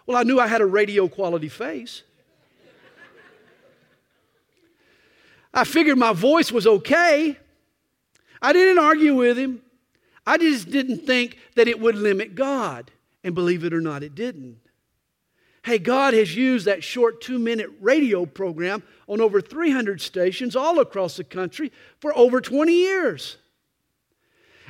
Well, 0.06 0.16
I 0.16 0.24
knew 0.24 0.40
I 0.40 0.48
had 0.48 0.60
a 0.60 0.66
radio 0.66 1.06
quality 1.06 1.48
face. 1.48 2.02
I 5.54 5.64
figured 5.64 5.98
my 5.98 6.12
voice 6.12 6.50
was 6.50 6.66
okay. 6.66 7.38
I 8.42 8.52
didn't 8.52 8.82
argue 8.82 9.14
with 9.14 9.38
him. 9.38 9.62
I 10.26 10.36
just 10.36 10.70
didn't 10.70 11.06
think 11.06 11.38
that 11.54 11.68
it 11.68 11.80
would 11.80 11.96
limit 11.96 12.34
God. 12.34 12.90
And 13.24 13.34
believe 13.34 13.64
it 13.64 13.72
or 13.72 13.80
not, 13.80 14.02
it 14.02 14.14
didn't. 14.14 14.58
Hey, 15.64 15.78
God 15.78 16.12
has 16.12 16.34
used 16.34 16.66
that 16.66 16.82
short 16.82 17.20
two 17.20 17.38
minute 17.38 17.70
radio 17.80 18.26
program 18.26 18.82
on 19.08 19.20
over 19.20 19.40
300 19.40 20.00
stations 20.00 20.56
all 20.56 20.80
across 20.80 21.16
the 21.16 21.24
country 21.24 21.70
for 22.00 22.16
over 22.18 22.40
20 22.40 22.72
years. 22.72 23.36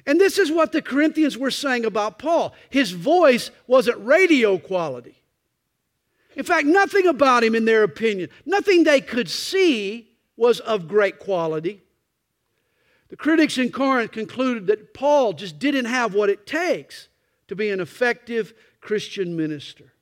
And 0.06 0.20
this 0.20 0.36
is 0.36 0.50
what 0.50 0.72
the 0.72 0.82
Corinthians 0.82 1.38
were 1.38 1.50
saying 1.50 1.86
about 1.86 2.18
Paul. 2.18 2.54
His 2.68 2.90
voice 2.90 3.50
wasn't 3.66 4.04
radio 4.04 4.58
quality. 4.58 5.16
In 6.34 6.44
fact, 6.44 6.66
nothing 6.66 7.06
about 7.06 7.44
him, 7.44 7.54
in 7.54 7.64
their 7.64 7.84
opinion, 7.84 8.28
nothing 8.44 8.84
they 8.84 9.00
could 9.00 9.30
see 9.30 10.08
was 10.36 10.60
of 10.60 10.88
great 10.88 11.18
quality. 11.18 11.81
The 13.12 13.18
critics 13.18 13.58
in 13.58 13.70
Corinth 13.70 14.10
concluded 14.10 14.68
that 14.68 14.94
Paul 14.94 15.34
just 15.34 15.58
didn't 15.58 15.84
have 15.84 16.14
what 16.14 16.30
it 16.30 16.46
takes 16.46 17.08
to 17.48 17.54
be 17.54 17.68
an 17.68 17.78
effective 17.78 18.54
Christian 18.80 19.36
minister. 19.36 19.92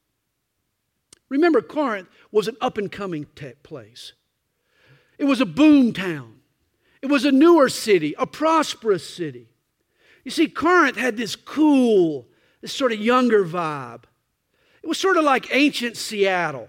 Remember, 1.28 1.60
Corinth 1.60 2.06
was 2.30 2.46
an 2.46 2.56
up 2.60 2.78
and 2.78 2.90
coming 2.90 3.26
place, 3.64 4.12
it 5.18 5.24
was 5.24 5.40
a 5.40 5.44
boom 5.44 5.92
town, 5.92 6.36
it 7.02 7.06
was 7.06 7.24
a 7.24 7.32
newer 7.32 7.68
city, 7.68 8.14
a 8.16 8.28
prosperous 8.28 9.12
city. 9.12 9.48
You 10.22 10.30
see, 10.30 10.46
Corinth 10.46 10.96
had 10.96 11.16
this 11.16 11.34
cool, 11.34 12.28
this 12.60 12.72
sort 12.72 12.92
of 12.92 13.00
younger 13.00 13.44
vibe. 13.44 14.04
It 14.84 14.86
was 14.86 14.98
sort 14.98 15.16
of 15.16 15.24
like 15.24 15.52
ancient 15.52 15.96
Seattle, 15.96 16.68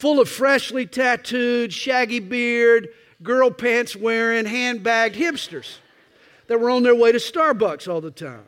full 0.00 0.18
of 0.18 0.28
freshly 0.28 0.84
tattooed, 0.84 1.72
shaggy 1.72 2.18
beard, 2.18 2.88
girl 3.22 3.50
pants 3.50 3.96
wearing, 3.96 4.46
handbagged 4.46 5.16
hipsters 5.16 5.78
that 6.46 6.60
were 6.60 6.70
on 6.70 6.82
their 6.82 6.94
way 6.94 7.12
to 7.12 7.18
Starbucks 7.18 7.88
all 7.88 8.00
the 8.00 8.10
time. 8.10 8.46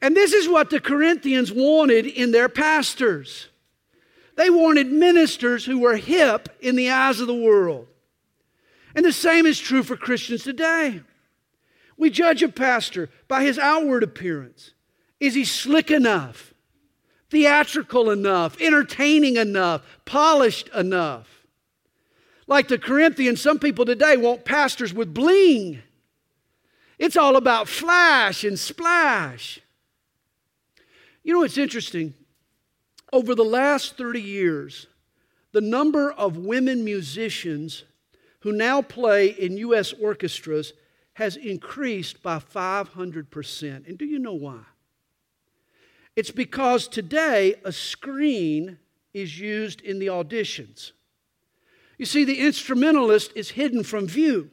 And 0.00 0.16
this 0.16 0.32
is 0.32 0.48
what 0.48 0.70
the 0.70 0.80
Corinthians 0.80 1.52
wanted 1.52 2.06
in 2.06 2.32
their 2.32 2.48
pastors. 2.48 3.48
They 4.36 4.50
wanted 4.50 4.90
ministers 4.90 5.64
who 5.64 5.78
were 5.78 5.96
hip 5.96 6.48
in 6.60 6.76
the 6.76 6.90
eyes 6.90 7.20
of 7.20 7.26
the 7.26 7.34
world. 7.34 7.86
And 8.94 9.04
the 9.04 9.12
same 9.12 9.46
is 9.46 9.58
true 9.58 9.82
for 9.82 9.96
Christians 9.96 10.42
today. 10.42 11.02
We 11.96 12.10
judge 12.10 12.42
a 12.42 12.48
pastor 12.48 13.10
by 13.28 13.44
his 13.44 13.58
outward 13.58 14.02
appearance. 14.02 14.72
Is 15.20 15.34
he 15.34 15.44
slick 15.44 15.90
enough? 15.90 16.52
Theatrical 17.30 18.10
enough? 18.10 18.60
Entertaining 18.60 19.36
enough? 19.36 19.82
Polished 20.04 20.68
enough? 20.68 21.33
Like 22.46 22.68
the 22.68 22.78
Corinthians, 22.78 23.40
some 23.40 23.58
people 23.58 23.84
today 23.84 24.16
want 24.16 24.44
pastors 24.44 24.92
with 24.92 25.14
bling. 25.14 25.82
It's 26.98 27.16
all 27.16 27.36
about 27.36 27.68
flash 27.68 28.44
and 28.44 28.58
splash. 28.58 29.60
You 31.22 31.32
know 31.32 31.40
what's 31.40 31.58
interesting? 31.58 32.14
Over 33.12 33.34
the 33.34 33.44
last 33.44 33.96
30 33.96 34.20
years, 34.20 34.86
the 35.52 35.60
number 35.60 36.12
of 36.12 36.36
women 36.36 36.84
musicians 36.84 37.84
who 38.40 38.52
now 38.52 38.82
play 38.82 39.28
in 39.28 39.56
U.S. 39.56 39.92
orchestras 39.94 40.74
has 41.14 41.36
increased 41.36 42.22
by 42.22 42.38
500%. 42.38 43.88
And 43.88 43.96
do 43.96 44.04
you 44.04 44.18
know 44.18 44.34
why? 44.34 44.60
It's 46.16 46.30
because 46.30 46.86
today 46.86 47.54
a 47.64 47.72
screen 47.72 48.78
is 49.12 49.40
used 49.40 49.80
in 49.80 49.98
the 49.98 50.08
auditions. 50.08 50.92
You 51.98 52.06
see, 52.06 52.24
the 52.24 52.40
instrumentalist 52.40 53.32
is 53.34 53.50
hidden 53.50 53.84
from 53.84 54.06
view. 54.06 54.50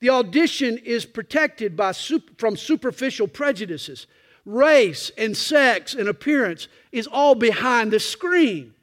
The 0.00 0.10
audition 0.10 0.78
is 0.78 1.06
protected 1.06 1.76
by 1.76 1.92
from 1.92 2.56
superficial 2.56 3.28
prejudices. 3.28 4.06
Race 4.44 5.10
and 5.18 5.36
sex 5.36 5.94
and 5.94 6.08
appearance 6.08 6.68
is 6.92 7.06
all 7.06 7.34
behind 7.34 7.90
the 7.90 7.98
screen. 7.98 8.74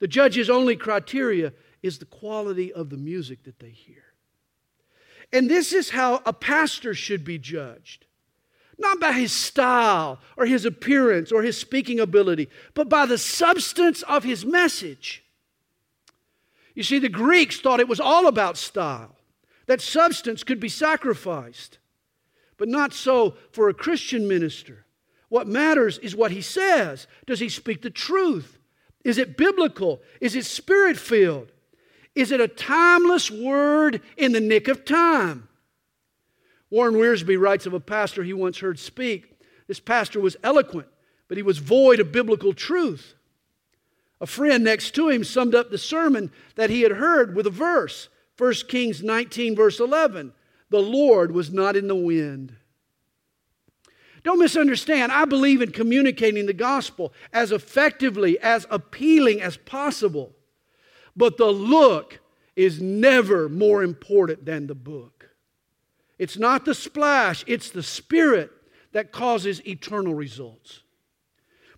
The 0.00 0.08
judge's 0.08 0.50
only 0.50 0.76
criteria 0.76 1.52
is 1.82 1.98
the 1.98 2.04
quality 2.06 2.72
of 2.72 2.90
the 2.90 2.96
music 2.96 3.44
that 3.44 3.58
they 3.58 3.70
hear. 3.70 4.04
And 5.32 5.48
this 5.48 5.72
is 5.72 5.90
how 5.90 6.20
a 6.26 6.32
pastor 6.32 6.92
should 6.92 7.24
be 7.24 7.38
judged. 7.38 8.06
Not 8.78 8.98
by 8.98 9.12
his 9.12 9.32
style 9.32 10.18
or 10.36 10.46
his 10.46 10.64
appearance 10.64 11.30
or 11.30 11.42
his 11.42 11.56
speaking 11.56 12.00
ability, 12.00 12.48
but 12.74 12.88
by 12.88 13.06
the 13.06 13.18
substance 13.18 14.02
of 14.02 14.24
his 14.24 14.44
message. 14.44 15.22
You 16.74 16.82
see, 16.82 16.98
the 16.98 17.08
Greeks 17.08 17.60
thought 17.60 17.80
it 17.80 17.88
was 17.88 18.00
all 18.00 18.26
about 18.26 18.56
style, 18.56 19.16
that 19.66 19.80
substance 19.80 20.44
could 20.44 20.60
be 20.60 20.68
sacrificed. 20.68 21.78
But 22.56 22.68
not 22.68 22.92
so 22.92 23.34
for 23.52 23.68
a 23.68 23.74
Christian 23.74 24.28
minister. 24.28 24.84
What 25.30 25.46
matters 25.46 25.96
is 25.98 26.14
what 26.14 26.30
he 26.30 26.42
says. 26.42 27.06
Does 27.24 27.40
he 27.40 27.48
speak 27.48 27.80
the 27.80 27.90
truth? 27.90 28.58
Is 29.04 29.16
it 29.16 29.36
biblical? 29.36 30.02
Is 30.20 30.36
it 30.36 30.44
spirit 30.44 30.98
filled? 30.98 31.52
Is 32.14 32.32
it 32.32 32.40
a 32.40 32.48
timeless 32.48 33.30
word 33.30 34.02
in 34.16 34.32
the 34.32 34.40
nick 34.40 34.68
of 34.68 34.84
time? 34.84 35.48
Warren 36.68 36.94
Wiersbe 36.94 37.40
writes 37.40 37.66
of 37.66 37.72
a 37.72 37.80
pastor 37.80 38.22
he 38.22 38.32
once 38.32 38.58
heard 38.58 38.78
speak. 38.78 39.40
This 39.66 39.80
pastor 39.80 40.20
was 40.20 40.36
eloquent, 40.42 40.88
but 41.28 41.36
he 41.36 41.42
was 41.42 41.58
void 41.58 42.00
of 42.00 42.12
biblical 42.12 42.52
truth. 42.52 43.14
A 44.20 44.26
friend 44.26 44.64
next 44.64 44.94
to 44.96 45.08
him 45.08 45.24
summed 45.24 45.54
up 45.54 45.70
the 45.70 45.78
sermon 45.78 46.30
that 46.54 46.70
he 46.70 46.82
had 46.82 46.92
heard 46.92 47.34
with 47.34 47.46
a 47.46 47.50
verse 47.50 48.08
1 48.36 48.54
Kings 48.68 49.02
19, 49.02 49.56
verse 49.56 49.80
11. 49.80 50.32
The 50.70 50.80
Lord 50.80 51.32
was 51.32 51.52
not 51.52 51.76
in 51.76 51.88
the 51.88 51.94
wind. 51.94 52.54
Don't 54.22 54.38
misunderstand. 54.38 55.12
I 55.12 55.24
believe 55.24 55.62
in 55.62 55.72
communicating 55.72 56.46
the 56.46 56.52
gospel 56.52 57.12
as 57.32 57.52
effectively, 57.52 58.38
as 58.38 58.66
appealing 58.70 59.40
as 59.40 59.56
possible. 59.56 60.32
But 61.16 61.36
the 61.36 61.50
look 61.50 62.20
is 62.56 62.80
never 62.80 63.48
more 63.48 63.82
important 63.82 64.44
than 64.44 64.66
the 64.66 64.74
book. 64.74 65.30
It's 66.18 66.36
not 66.36 66.66
the 66.66 66.74
splash, 66.74 67.44
it's 67.46 67.70
the 67.70 67.82
spirit 67.82 68.50
that 68.92 69.12
causes 69.12 69.66
eternal 69.66 70.14
results. 70.14 70.80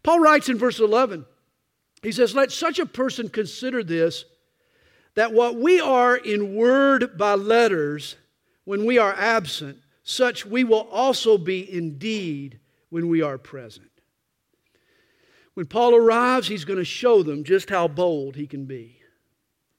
Paul 0.02 0.18
writes 0.18 0.48
in 0.48 0.58
verse 0.58 0.80
11, 0.80 1.24
he 2.02 2.12
says, 2.12 2.34
Let 2.34 2.52
such 2.52 2.78
a 2.78 2.86
person 2.86 3.28
consider 3.28 3.82
this 3.82 4.24
that 5.14 5.32
what 5.32 5.56
we 5.56 5.78
are 5.80 6.16
in 6.16 6.54
word 6.54 7.18
by 7.18 7.34
letters 7.34 8.16
when 8.64 8.86
we 8.86 8.98
are 8.98 9.14
absent, 9.14 9.78
such 10.02 10.46
we 10.46 10.64
will 10.64 10.88
also 10.90 11.36
be 11.36 11.70
indeed 11.70 12.58
when 12.88 13.08
we 13.08 13.20
are 13.20 13.38
present. 13.38 13.90
When 15.54 15.66
Paul 15.66 15.94
arrives, 15.94 16.48
he's 16.48 16.64
going 16.64 16.78
to 16.78 16.84
show 16.84 17.22
them 17.22 17.44
just 17.44 17.68
how 17.68 17.88
bold 17.88 18.36
he 18.36 18.46
can 18.46 18.64
be. 18.64 18.98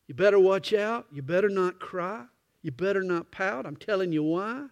You 0.08 0.14
better 0.14 0.40
watch 0.40 0.74
out. 0.74 1.08
You 1.12 1.24
better 1.24 1.50
not 1.50 1.80
cry. 1.80 2.26
You 2.62 2.72
better 2.72 3.02
not 3.02 3.32
pout. 3.32 3.66
I'm 3.66 3.76
telling 3.76 4.12
you 4.12 4.24
why. 4.24 4.68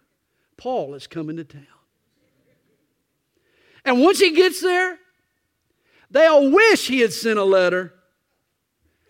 Paul 0.56 0.94
is 0.94 1.06
coming 1.06 1.36
to 1.36 1.44
town. 1.44 1.66
And 3.84 4.00
once 4.00 4.20
he 4.20 4.32
gets 4.32 4.60
there, 4.60 4.98
they'll 6.12 6.50
wish 6.50 6.86
he 6.86 7.00
had 7.00 7.12
sent 7.12 7.38
a 7.38 7.44
letter. 7.44 7.94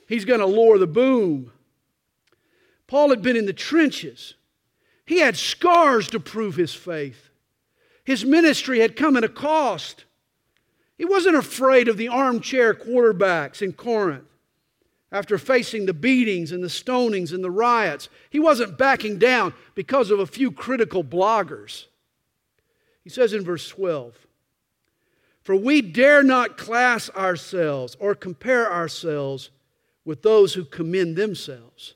He's 0.09 0.25
going 0.25 0.41
to 0.41 0.47
lower 0.47 0.79
the 0.79 0.87
boom. 0.87 1.53
Paul 2.87 3.11
had 3.11 3.23
been 3.23 3.37
in 3.37 3.47
the 3.47 3.53
trenches. 3.53 4.35
He 5.07 5.19
had 5.19 5.37
scars 5.37 6.09
to 6.09 6.21
prove 6.21 6.57
his 6.57 6.75
faith. 6.75 7.31
His 8.05 8.25
ministry 8.25 8.81
had 8.81 8.97
come 8.97 9.17
at 9.17 9.25
a 9.25 9.29
cost. 9.29 10.05
He 10.99 11.05
wasn't 11.05 11.37
afraid 11.37 11.89
of 11.89 11.97
the 11.97 12.09
armchair 12.09 12.75
quarterbacks 12.75 13.63
in 13.63 13.73
Corinth. 13.73 14.29
After 15.11 15.37
facing 15.37 15.85
the 15.85 15.93
beatings 15.93 16.53
and 16.53 16.65
the 16.65 16.69
stonings 16.69 17.33
and 17.33 17.45
the 17.45 17.51
riots, 17.51 18.09
he 18.31 18.41
wasn't 18.41 18.79
backing 18.79 19.19
down 19.19 19.53
because 19.75 20.11
of 20.11 20.19
a 20.19 20.27
few 20.27 20.51
critical 20.51 21.05
bloggers. 21.05 21.87
He 23.05 23.11
says 23.11 23.33
in 23.35 23.45
verse 23.45 23.69
12, 23.69 24.15
For 25.43 25.57
we 25.57 25.83
dare 25.83 26.23
not 26.23 26.57
class 26.57 27.11
ourselves 27.11 27.97
or 27.99 28.15
compare 28.15 28.73
ourselves 28.73 29.51
with 30.05 30.23
those 30.23 30.55
who 30.55 30.65
commend 30.65 31.17
themselves. 31.17 31.95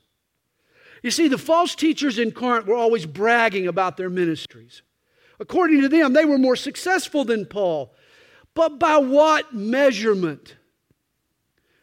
You 1.01 1.11
see, 1.11 1.27
the 1.27 1.37
false 1.37 1.75
teachers 1.75 2.19
in 2.19 2.31
Corinth 2.31 2.67
were 2.67 2.75
always 2.75 3.05
bragging 3.05 3.67
about 3.67 3.95
their 3.95 4.09
ministries. 4.09 4.81
According 5.39 5.81
to 5.81 5.89
them, 5.89 6.13
they 6.13 6.25
were 6.25 6.37
more 6.37 6.55
successful 6.55 7.23
than 7.23 7.45
Paul. 7.45 7.93
But 8.53 8.79
by 8.79 8.97
what 8.97 9.53
measurement? 9.53 10.57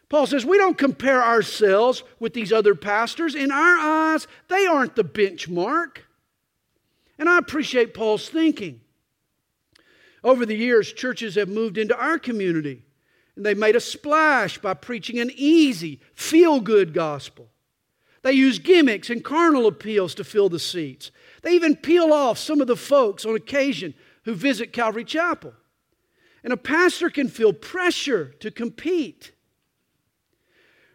Paul 0.09 0.27
says, 0.27 0.45
We 0.45 0.59
don't 0.59 0.77
compare 0.77 1.23
ourselves 1.23 2.03
with 2.19 2.35
these 2.35 2.53
other 2.53 2.75
pastors. 2.75 3.35
In 3.35 3.51
our 3.51 3.79
eyes, 3.79 4.27
they 4.49 4.67
aren't 4.67 4.97
the 4.97 5.05
benchmark. 5.05 5.99
And 7.19 7.29
I 7.29 7.39
appreciate 7.39 7.95
Paul's 7.95 8.29
thinking. 8.29 8.81
Over 10.25 10.47
the 10.47 10.57
years, 10.57 10.91
churches 10.91 11.35
have 11.35 11.51
moved 11.51 11.77
into 11.77 11.97
our 11.97 12.19
community 12.19 12.83
and 13.37 13.45
they 13.45 13.53
made 13.55 13.77
a 13.77 13.81
splash 13.81 14.59
by 14.59 14.75
preaching 14.75 15.19
an 15.19 15.31
easy, 15.35 16.01
feel 16.15 16.61
good 16.61 16.95
gospel. 16.95 17.51
They 18.23 18.33
use 18.33 18.59
gimmicks 18.59 19.11
and 19.11 19.23
carnal 19.23 19.67
appeals 19.67 20.15
to 20.15 20.25
fill 20.25 20.49
the 20.49 20.59
seats. 20.59 21.11
They 21.43 21.53
even 21.53 21.77
peel 21.77 22.11
off 22.11 22.39
some 22.39 22.63
of 22.63 22.67
the 22.67 22.77
folks 22.77 23.27
on 23.27 23.37
occasion 23.37 23.93
who 24.25 24.35
visit 24.35 24.73
Calvary 24.73 25.05
Chapel. 25.05 25.53
And 26.43 26.53
a 26.53 26.57
pastor 26.57 27.11
can 27.11 27.29
feel 27.29 27.53
pressure 27.53 28.35
to 28.41 28.51
compete. 28.51 29.33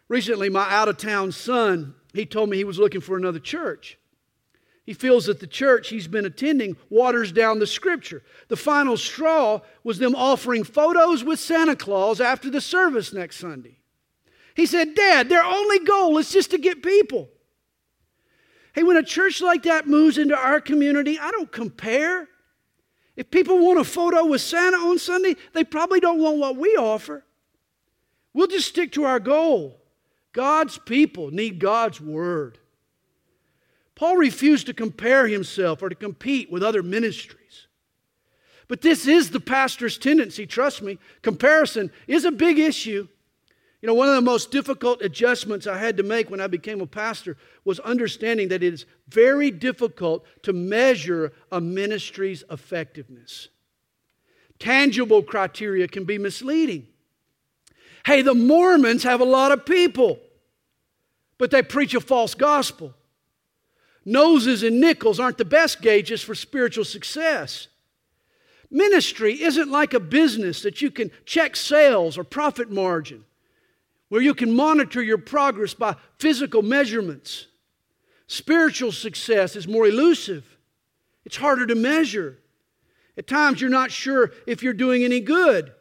Recently, 0.08 0.48
my 0.48 0.68
out 0.68 0.88
of 0.88 0.96
town 0.96 1.30
son, 1.30 1.94
he 2.12 2.26
told 2.26 2.50
me 2.50 2.56
he 2.56 2.64
was 2.64 2.80
looking 2.80 3.00
for 3.00 3.16
another 3.16 3.38
church. 3.38 3.96
He 4.90 4.94
feels 4.94 5.26
that 5.26 5.38
the 5.38 5.46
church 5.46 5.88
he's 5.88 6.08
been 6.08 6.24
attending 6.26 6.76
waters 6.88 7.30
down 7.30 7.60
the 7.60 7.66
scripture. 7.68 8.24
The 8.48 8.56
final 8.56 8.96
straw 8.96 9.60
was 9.84 10.00
them 10.00 10.16
offering 10.16 10.64
photos 10.64 11.22
with 11.22 11.38
Santa 11.38 11.76
Claus 11.76 12.20
after 12.20 12.50
the 12.50 12.60
service 12.60 13.12
next 13.12 13.36
Sunday. 13.36 13.78
He 14.56 14.66
said, 14.66 14.96
Dad, 14.96 15.28
their 15.28 15.44
only 15.44 15.78
goal 15.78 16.18
is 16.18 16.32
just 16.32 16.50
to 16.50 16.58
get 16.58 16.82
people. 16.82 17.28
Hey, 18.74 18.82
when 18.82 18.96
a 18.96 19.04
church 19.04 19.40
like 19.40 19.62
that 19.62 19.86
moves 19.86 20.18
into 20.18 20.36
our 20.36 20.60
community, 20.60 21.20
I 21.20 21.30
don't 21.30 21.52
compare. 21.52 22.26
If 23.14 23.30
people 23.30 23.64
want 23.64 23.78
a 23.78 23.84
photo 23.84 24.24
with 24.24 24.40
Santa 24.40 24.78
on 24.78 24.98
Sunday, 24.98 25.36
they 25.52 25.62
probably 25.62 26.00
don't 26.00 26.18
want 26.18 26.38
what 26.38 26.56
we 26.56 26.70
offer. 26.70 27.24
We'll 28.34 28.48
just 28.48 28.66
stick 28.66 28.90
to 28.94 29.04
our 29.04 29.20
goal. 29.20 29.80
God's 30.32 30.78
people 30.78 31.30
need 31.30 31.60
God's 31.60 32.00
word. 32.00 32.58
Paul 34.00 34.16
refused 34.16 34.64
to 34.64 34.72
compare 34.72 35.26
himself 35.28 35.82
or 35.82 35.90
to 35.90 35.94
compete 35.94 36.50
with 36.50 36.62
other 36.62 36.82
ministries. 36.82 37.66
But 38.66 38.80
this 38.80 39.06
is 39.06 39.28
the 39.28 39.40
pastor's 39.40 39.98
tendency, 39.98 40.46
trust 40.46 40.80
me. 40.80 40.98
Comparison 41.20 41.92
is 42.06 42.24
a 42.24 42.32
big 42.32 42.58
issue. 42.58 43.08
You 43.82 43.86
know, 43.86 43.92
one 43.92 44.08
of 44.08 44.14
the 44.14 44.22
most 44.22 44.50
difficult 44.50 45.02
adjustments 45.02 45.66
I 45.66 45.76
had 45.76 45.98
to 45.98 46.02
make 46.02 46.30
when 46.30 46.40
I 46.40 46.46
became 46.46 46.80
a 46.80 46.86
pastor 46.86 47.36
was 47.66 47.78
understanding 47.80 48.48
that 48.48 48.62
it 48.62 48.72
is 48.72 48.86
very 49.06 49.50
difficult 49.50 50.24
to 50.44 50.54
measure 50.54 51.34
a 51.52 51.60
ministry's 51.60 52.42
effectiveness. 52.50 53.48
Tangible 54.58 55.22
criteria 55.22 55.86
can 55.86 56.04
be 56.04 56.16
misleading. 56.16 56.86
Hey, 58.06 58.22
the 58.22 58.32
Mormons 58.32 59.02
have 59.02 59.20
a 59.20 59.24
lot 59.24 59.52
of 59.52 59.66
people, 59.66 60.18
but 61.36 61.50
they 61.50 61.60
preach 61.60 61.92
a 61.92 62.00
false 62.00 62.34
gospel. 62.34 62.94
Noses 64.04 64.62
and 64.62 64.80
nickels 64.80 65.20
aren't 65.20 65.38
the 65.38 65.44
best 65.44 65.82
gauges 65.82 66.22
for 66.22 66.34
spiritual 66.34 66.84
success. 66.84 67.68
Ministry 68.70 69.42
isn't 69.42 69.70
like 69.70 69.94
a 69.94 70.00
business 70.00 70.62
that 70.62 70.80
you 70.80 70.90
can 70.90 71.10
check 71.24 71.56
sales 71.56 72.16
or 72.16 72.24
profit 72.24 72.70
margin 72.70 73.24
where 74.08 74.22
you 74.22 74.34
can 74.34 74.54
monitor 74.54 75.02
your 75.02 75.18
progress 75.18 75.74
by 75.74 75.96
physical 76.18 76.62
measurements. 76.62 77.46
Spiritual 78.26 78.92
success 78.92 79.56
is 79.56 79.66
more 79.66 79.86
elusive, 79.86 80.44
it's 81.24 81.36
harder 81.36 81.66
to 81.66 81.74
measure. 81.74 82.38
At 83.16 83.26
times, 83.26 83.60
you're 83.60 83.68
not 83.68 83.90
sure 83.90 84.32
if 84.46 84.62
you're 84.62 84.72
doing 84.72 85.04
any 85.04 85.20
good. 85.20 85.72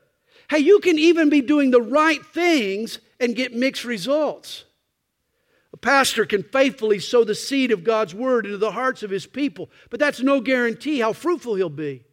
Hey, 0.49 0.59
you 0.59 0.79
can 0.79 0.99
even 0.99 1.29
be 1.29 1.41
doing 1.41 1.71
the 1.71 1.81
right 1.81 2.25
things 2.25 2.99
and 3.19 3.35
get 3.35 3.53
mixed 3.53 3.85
results. 3.85 4.65
Pastor 5.81 6.25
can 6.25 6.43
faithfully 6.43 6.99
sow 6.99 7.23
the 7.23 7.35
seed 7.35 7.71
of 7.71 7.83
God's 7.83 8.13
word 8.13 8.45
into 8.45 8.57
the 8.57 8.71
hearts 8.71 9.01
of 9.03 9.11
his 9.11 9.25
people, 9.25 9.69
but 9.89 9.99
that's 9.99 10.21
no 10.21 10.41
guarantee 10.41 10.99
how 10.99 11.13
fruitful 11.13 11.55
he'll 11.55 11.69
be. 11.69 12.03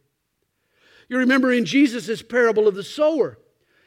You 1.09 1.17
remember 1.17 1.51
in 1.51 1.65
Jesus' 1.65 2.21
parable 2.21 2.67
of 2.67 2.75
the 2.75 2.83
sower, 2.83 3.37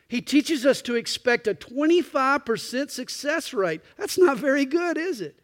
he 0.09 0.21
teaches 0.21 0.67
us 0.67 0.83
to 0.83 0.97
expect 0.97 1.47
a 1.47 1.55
25% 1.55 2.91
success 2.91 3.55
rate. 3.55 3.81
That's 3.97 4.19
not 4.19 4.39
very 4.39 4.65
good, 4.65 4.99
is 4.99 5.21
it? 5.21 5.41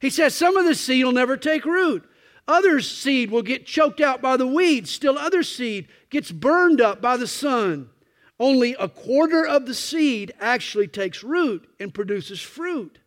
He 0.00 0.08
says 0.08 0.34
some 0.34 0.56
of 0.56 0.64
the 0.64 0.74
seed 0.74 1.04
will 1.04 1.12
never 1.12 1.36
take 1.36 1.64
root. 1.64 2.08
Other 2.46 2.80
seed 2.80 3.30
will 3.30 3.42
get 3.42 3.66
choked 3.66 4.00
out 4.00 4.22
by 4.22 4.36
the 4.36 4.46
weeds. 4.46 4.90
Still, 4.90 5.18
other 5.18 5.42
seed 5.42 5.88
gets 6.10 6.30
burned 6.30 6.80
up 6.80 7.02
by 7.02 7.16
the 7.16 7.26
sun. 7.26 7.90
Only 8.38 8.74
a 8.78 8.88
quarter 8.88 9.46
of 9.46 9.66
the 9.66 9.74
seed 9.74 10.32
actually 10.40 10.88
takes 10.88 11.22
root 11.22 11.68
and 11.78 11.92
produces 11.92 12.40
fruit. 12.40 12.99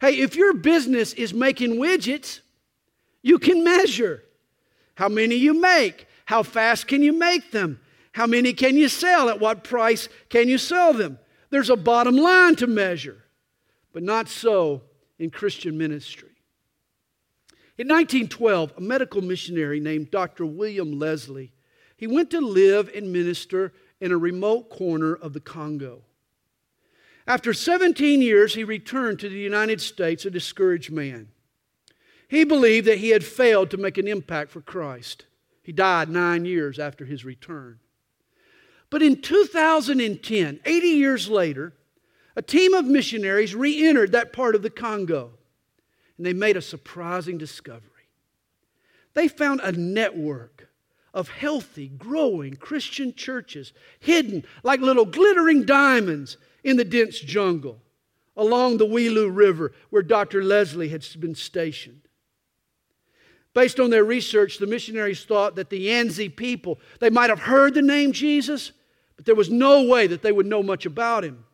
Hey, 0.00 0.18
if 0.20 0.36
your 0.36 0.54
business 0.54 1.12
is 1.14 1.32
making 1.32 1.76
widgets, 1.76 2.40
you 3.22 3.38
can 3.38 3.64
measure 3.64 4.22
how 4.94 5.08
many 5.08 5.34
you 5.34 5.60
make, 5.60 6.06
how 6.26 6.42
fast 6.42 6.86
can 6.86 7.02
you 7.02 7.12
make 7.12 7.50
them, 7.50 7.80
how 8.12 8.26
many 8.26 8.52
can 8.52 8.76
you 8.76 8.88
sell? 8.88 9.28
At 9.28 9.40
what 9.40 9.64
price 9.64 10.08
can 10.28 10.48
you 10.48 10.58
sell 10.58 10.92
them? 10.92 11.18
There's 11.50 11.70
a 11.70 11.76
bottom 11.76 12.16
line 12.16 12.56
to 12.56 12.66
measure, 12.66 13.24
but 13.92 14.02
not 14.02 14.28
so 14.28 14.82
in 15.18 15.30
Christian 15.30 15.76
ministry. 15.78 16.30
In 17.78 17.88
1912, 17.88 18.72
a 18.76 18.80
medical 18.80 19.20
missionary 19.20 19.80
named 19.80 20.10
Dr. 20.10 20.46
William 20.46 20.98
Leslie, 20.98 21.52
he 21.96 22.06
went 22.06 22.30
to 22.30 22.40
live 22.40 22.90
and 22.94 23.12
minister 23.12 23.72
in 24.00 24.12
a 24.12 24.16
remote 24.16 24.70
corner 24.70 25.14
of 25.14 25.32
the 25.32 25.40
Congo. 25.40 26.02
After 27.26 27.52
17 27.52 28.22
years, 28.22 28.54
he 28.54 28.64
returned 28.64 29.18
to 29.20 29.28
the 29.28 29.38
United 29.38 29.80
States 29.80 30.24
a 30.24 30.30
discouraged 30.30 30.92
man. 30.92 31.28
He 32.28 32.44
believed 32.44 32.86
that 32.86 32.98
he 32.98 33.10
had 33.10 33.24
failed 33.24 33.70
to 33.70 33.76
make 33.76 33.98
an 33.98 34.08
impact 34.08 34.50
for 34.50 34.60
Christ. 34.60 35.26
He 35.62 35.72
died 35.72 36.08
nine 36.08 36.44
years 36.44 36.78
after 36.78 37.04
his 37.04 37.24
return. 37.24 37.80
But 38.90 39.02
in 39.02 39.20
2010, 39.20 40.60
80 40.64 40.86
years 40.86 41.28
later, 41.28 41.72
a 42.36 42.42
team 42.42 42.74
of 42.74 42.84
missionaries 42.84 43.54
re 43.54 43.86
entered 43.86 44.12
that 44.12 44.32
part 44.32 44.54
of 44.54 44.62
the 44.62 44.70
Congo 44.70 45.32
and 46.16 46.26
they 46.26 46.32
made 46.32 46.56
a 46.56 46.62
surprising 46.62 47.38
discovery. 47.38 47.82
They 49.14 49.28
found 49.28 49.60
a 49.60 49.72
network 49.72 50.68
of 51.16 51.30
healthy, 51.30 51.88
growing 51.88 52.54
Christian 52.56 53.14
churches 53.14 53.72
hidden 53.98 54.44
like 54.62 54.80
little 54.80 55.06
glittering 55.06 55.64
diamonds 55.64 56.36
in 56.62 56.76
the 56.76 56.84
dense 56.84 57.18
jungle 57.18 57.80
along 58.36 58.76
the 58.76 58.86
Kwilu 58.86 59.34
River 59.34 59.72
where 59.88 60.02
Dr. 60.02 60.44
Leslie 60.44 60.90
had 60.90 61.04
been 61.18 61.34
stationed. 61.34 62.02
Based 63.54 63.80
on 63.80 63.88
their 63.88 64.04
research, 64.04 64.58
the 64.58 64.66
missionaries 64.66 65.24
thought 65.24 65.56
that 65.56 65.70
the 65.70 65.88
Yanzi 65.88 66.28
people, 66.28 66.78
they 67.00 67.08
might 67.08 67.30
have 67.30 67.40
heard 67.40 67.72
the 67.72 67.80
name 67.80 68.12
Jesus, 68.12 68.72
but 69.16 69.24
there 69.24 69.34
was 69.34 69.48
no 69.48 69.84
way 69.84 70.06
that 70.06 70.20
they 70.20 70.32
would 70.32 70.44
know 70.44 70.62
much 70.62 70.84
about 70.84 71.24
him. 71.24 71.46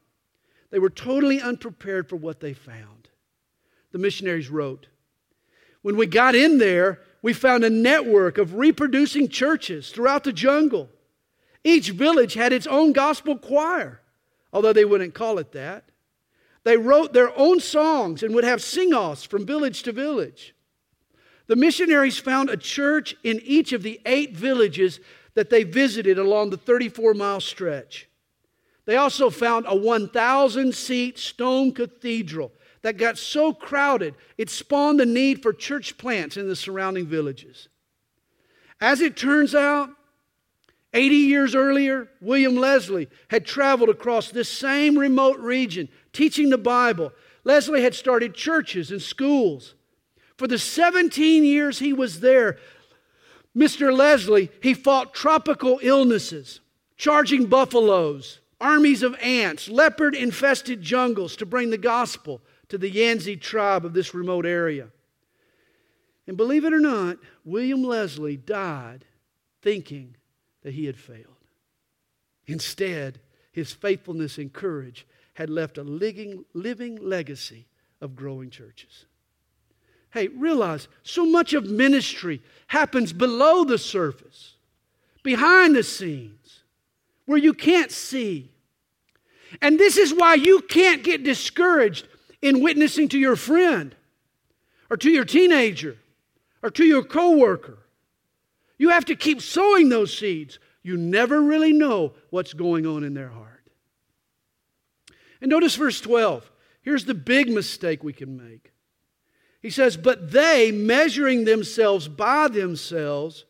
They 0.71 0.81
were 0.81 0.91
totally 0.91 1.41
unprepared 1.41 2.09
for 2.09 2.17
what 2.17 2.41
they 2.41 2.53
found. 2.53 3.09
The 3.93 3.99
missionaries 3.99 4.51
wrote 4.51 4.89
When 5.83 5.97
we 5.97 6.07
got 6.07 6.35
in 6.35 6.59
there, 6.59 6.99
we 7.23 7.33
found 7.33 7.65
a 7.65 7.71
network 7.71 8.37
of 8.37 8.57
reproducing 8.57 9.29
churches 9.29 9.91
throughout 9.91 10.25
the 10.25 10.33
jungle. 10.33 10.91
Each 11.65 11.91
village 11.91 12.35
had 12.35 12.53
its 12.53 12.67
own 12.67 12.93
gospel 12.93 13.39
choir, 13.39 14.01
although 14.53 14.73
they 14.73 14.85
wouldn't 14.85 15.15
call 15.15 15.39
it 15.39 15.53
that. 15.53 15.85
They 16.65 16.77
wrote 16.77 17.13
their 17.13 17.37
own 17.39 17.61
songs 17.61 18.23
and 18.23 18.35
would 18.35 18.45
have 18.45 18.63
sing 18.63 18.93
offs 18.93 19.25
from 19.25 19.47
village 19.47 19.85
to 19.85 19.93
village. 19.93 20.55
The 21.47 21.57
missionaries 21.57 22.19
found 22.19 22.51
a 22.51 22.57
church 22.57 23.17
in 23.23 23.41
each 23.45 23.73
of 23.73 23.83
the 23.83 24.01
eight 24.07 24.37
villages 24.37 25.01
that 25.35 25.51
they 25.51 25.65
visited 25.65 26.19
along 26.19 26.51
the 26.51 26.57
34 26.57 27.15
mile 27.15 27.41
stretch. 27.41 28.09
They 28.85 28.97
also 28.97 29.31
found 29.31 29.67
a 29.69 29.77
1,000 29.77 30.75
seat 30.75 31.19
stone 31.19 31.73
cathedral 31.73 32.53
that 32.83 32.97
got 32.97 33.17
so 33.17 33.53
crowded 33.53 34.15
it 34.37 34.51
spawned 34.51 35.01
the 35.01 35.07
need 35.07 35.43
for 35.43 35.53
church 35.53 35.97
plants 35.97 36.37
in 36.37 36.49
the 36.49 36.57
surrounding 36.57 37.07
villages. 37.07 37.69
As 38.81 39.01
it 39.01 39.17
turns 39.17 39.55
out, 39.55 39.91
80 40.95 41.15
years 41.15 41.55
earlier, 41.55 42.09
William 42.21 42.57
Leslie 42.57 43.09
had 43.29 43.47
traveled 43.47 43.89
across 43.89 44.31
this 44.31 44.49
same 44.49 44.99
remote 44.99 45.39
region 45.39 45.89
teaching 46.13 46.51
the 46.51 46.59
Bible. 46.59 47.13
Leslie 47.45 47.83
had 47.83 47.95
started 47.95 48.35
churches 48.35 48.91
and 48.91 49.01
schools. 49.01 49.75
For 50.37 50.47
the 50.47 50.59
17 50.59 51.45
years 51.45 51.79
he 51.79 51.93
was 51.93 52.21
there, 52.21 52.59
Mr. 53.57 53.97
Leslie, 53.97 54.51
he 54.63 54.75
fought 54.75 55.15
tropical 55.15 55.79
illnesses, 55.83 56.61
charging 56.97 57.47
buffaloes, 57.47 58.41
armies 58.61 59.03
of 59.03 59.15
ants, 59.21 59.69
leopard 59.69 60.15
infested 60.15 60.83
jungles 60.83 61.37
to 61.37 61.47
bring 61.47 61.71
the 61.71 61.79
gospel 61.79 62.41
to 62.73 62.79
the 62.79 62.91
Yanzi 62.91 63.39
tribe 63.39 63.85
of 63.85 63.93
this 63.93 64.15
remote 64.15 64.47
area. 64.47 64.89
And 66.27 66.39
believe 66.39 66.65
it 66.65 66.73
or 66.73 66.81
not, 66.81 67.19
William 67.45 67.83
Leslie 67.83 68.39
died 68.39 69.05
thinking 69.61 70.17
that 70.63 70.73
he 70.73 70.87
had 70.87 70.97
failed. 70.97 71.27
Instead, 72.47 73.21
his 73.53 73.73
faithfulness 73.73 74.39
and 74.39 74.51
courage 74.51 75.07
had 75.35 75.51
left 75.51 75.77
a 75.77 75.83
living, 75.83 76.47
living 76.55 76.97
legacy 76.97 77.67
of 78.01 78.17
growing 78.17 78.49
churches. 78.49 79.05
Hey, 80.09 80.29
realize 80.29 80.89
so 81.03 81.27
much 81.27 81.53
of 81.53 81.67
ministry 81.67 82.41
happens 82.69 83.13
below 83.13 83.65
the 83.65 83.77
surface, 83.77 84.55
behind 85.23 85.77
the 85.77 85.83
scenes, 85.83 86.63
where 87.27 87.37
you 87.37 87.53
can't 87.53 87.91
see. 87.91 88.51
And 89.61 89.79
this 89.79 89.99
is 89.99 90.15
why 90.15 90.37
you 90.37 90.63
can't 90.63 91.05
get 91.05 91.23
discouraged 91.23 92.09
in 92.43 92.61
witnessing 92.61 93.09
to 93.09 93.19
your 93.19 93.37
friend 93.37 93.95
or 94.91 94.97
to 94.99 95.11
your 95.11 95.25
teenager 95.25 95.97
or 96.63 96.71
to 96.71 96.85
your 96.85 97.03
coworker. 97.03 97.79
You 98.77 98.91
have 98.91 99.05
to 99.07 99.17
keep 99.17 99.41
sowing 99.41 99.89
those 99.89 100.17
seeds. 100.17 100.59
You 100.83 100.97
never 100.97 101.41
really 101.41 101.73
know 101.73 102.13
what's 102.31 102.53
going 102.53 102.85
on 102.85 103.05
in 103.05 103.15
their 103.15 103.29
heart. 103.29 103.69
And 105.41 105.51
notice 105.51 105.77
verse 105.77 106.01
12. 106.01 106.51
Here's 106.83 107.05
the 107.05 107.15
big 107.15 107.49
mistake 107.49 108.03
we 108.03 108.13
can 108.13 108.37
make. 108.37 108.73
He 109.61 109.71
says, 109.71 109.97
But 109.97 110.33
they, 110.33 110.73
measuring 110.73 111.45
themselves 111.45 112.09
by 112.09 112.49
themselves 112.49 113.45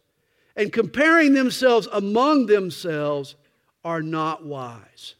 and 0.55 0.71
comparing 0.71 1.33
themselves 1.33 1.89
among 1.91 2.47
themselves, 2.47 3.37
are 3.85 4.03
not 4.03 4.45
wise. 4.45 5.15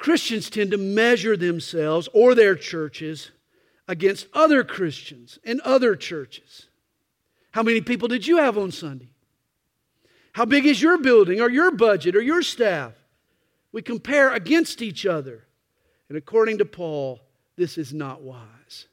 Christians 0.00 0.48
tend 0.48 0.70
to 0.70 0.78
measure 0.78 1.36
themselves 1.36 2.08
or 2.14 2.34
their 2.34 2.56
churches 2.56 3.30
against 3.86 4.26
other 4.32 4.64
Christians 4.64 5.38
and 5.44 5.60
other 5.60 5.94
churches. 5.94 6.68
How 7.50 7.62
many 7.62 7.82
people 7.82 8.08
did 8.08 8.26
you 8.26 8.38
have 8.38 8.56
on 8.56 8.72
Sunday? 8.72 9.10
How 10.32 10.46
big 10.46 10.64
is 10.64 10.80
your 10.80 10.96
building 10.96 11.42
or 11.42 11.50
your 11.50 11.70
budget 11.70 12.16
or 12.16 12.22
your 12.22 12.40
staff? 12.40 12.94
We 13.72 13.82
compare 13.82 14.32
against 14.32 14.80
each 14.80 15.04
other. 15.04 15.44
And 16.08 16.16
according 16.16 16.58
to 16.58 16.64
Paul, 16.64 17.20
this 17.56 17.76
is 17.76 17.92
not 17.92 18.22
wise. 18.22 18.86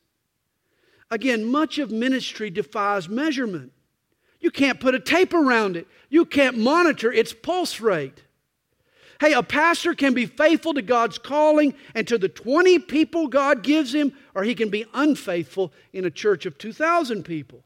Again, 1.10 1.46
much 1.46 1.80
of 1.80 1.90
ministry 1.90 2.50
defies 2.50 3.08
measurement. 3.08 3.72
You 4.42 4.52
can't 4.52 4.82
put 4.82 4.94
a 4.94 5.00
tape 5.00 5.34
around 5.34 5.78
it, 5.78 5.88
you 6.10 6.26
can't 6.26 6.58
monitor 6.58 7.14
its 7.14 7.32
pulse 7.32 7.80
rate. 7.80 8.24
Hey, 9.20 9.34
a 9.34 9.42
pastor 9.42 9.96
can 9.96 10.14
be 10.14 10.26
faithful 10.26 10.74
to 10.76 10.82
God's 10.82 11.18
calling 11.18 11.74
and 11.96 12.08
to 12.08 12.18
the 12.18 12.30
20 12.30 12.80
people 12.80 13.28
God 13.28 13.64
gives 13.64 13.94
him, 13.94 14.14
or 14.36 14.44
he 14.44 14.54
can 14.54 14.70
be 14.70 14.86
unfaithful 14.94 15.74
in 15.92 16.06
a 16.06 16.12
church 16.12 16.46
of 16.46 16.58
2,000 16.58 17.24
people. 17.24 17.64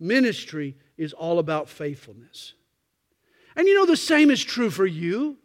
Ministry 0.00 0.76
is 0.96 1.12
all 1.12 1.38
about 1.38 1.68
faithfulness. 1.68 2.54
And 3.54 3.66
you 3.66 3.74
know, 3.74 3.86
the 3.86 3.96
same 3.96 4.30
is 4.30 4.42
true 4.42 4.70
for 4.70 4.86
you. 4.86 5.36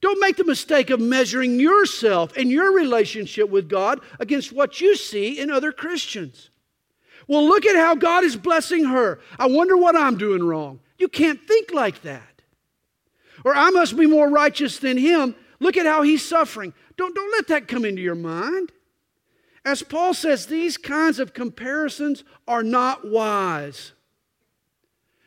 Don't 0.00 0.20
make 0.20 0.36
the 0.36 0.44
mistake 0.44 0.90
of 0.90 1.00
measuring 1.00 1.58
yourself 1.58 2.36
and 2.36 2.50
your 2.50 2.72
relationship 2.72 3.50
with 3.50 3.68
God 3.68 4.00
against 4.20 4.52
what 4.52 4.80
you 4.80 4.96
see 4.96 5.40
in 5.40 5.50
other 5.50 5.72
Christians. 5.72 6.50
Well, 7.26 7.44
look 7.46 7.66
at 7.66 7.76
how 7.76 7.96
God 7.96 8.22
is 8.24 8.36
blessing 8.36 8.84
her. 8.84 9.20
I 9.38 9.46
wonder 9.46 9.76
what 9.76 9.96
I'm 9.96 10.16
doing 10.16 10.42
wrong. 10.42 10.80
You 10.98 11.08
can't 11.08 11.40
think 11.42 11.72
like 11.72 12.02
that. 12.02 12.27
Or 13.44 13.54
I 13.54 13.70
must 13.70 13.96
be 13.96 14.06
more 14.06 14.28
righteous 14.28 14.78
than 14.78 14.96
him. 14.96 15.34
Look 15.60 15.76
at 15.76 15.86
how 15.86 16.02
he's 16.02 16.24
suffering. 16.24 16.72
Don't, 16.96 17.14
don't 17.14 17.32
let 17.32 17.48
that 17.48 17.68
come 17.68 17.84
into 17.84 18.02
your 18.02 18.14
mind. 18.14 18.72
As 19.64 19.82
Paul 19.82 20.14
says, 20.14 20.46
these 20.46 20.76
kinds 20.76 21.18
of 21.18 21.34
comparisons 21.34 22.24
are 22.46 22.62
not 22.62 23.08
wise. 23.08 23.92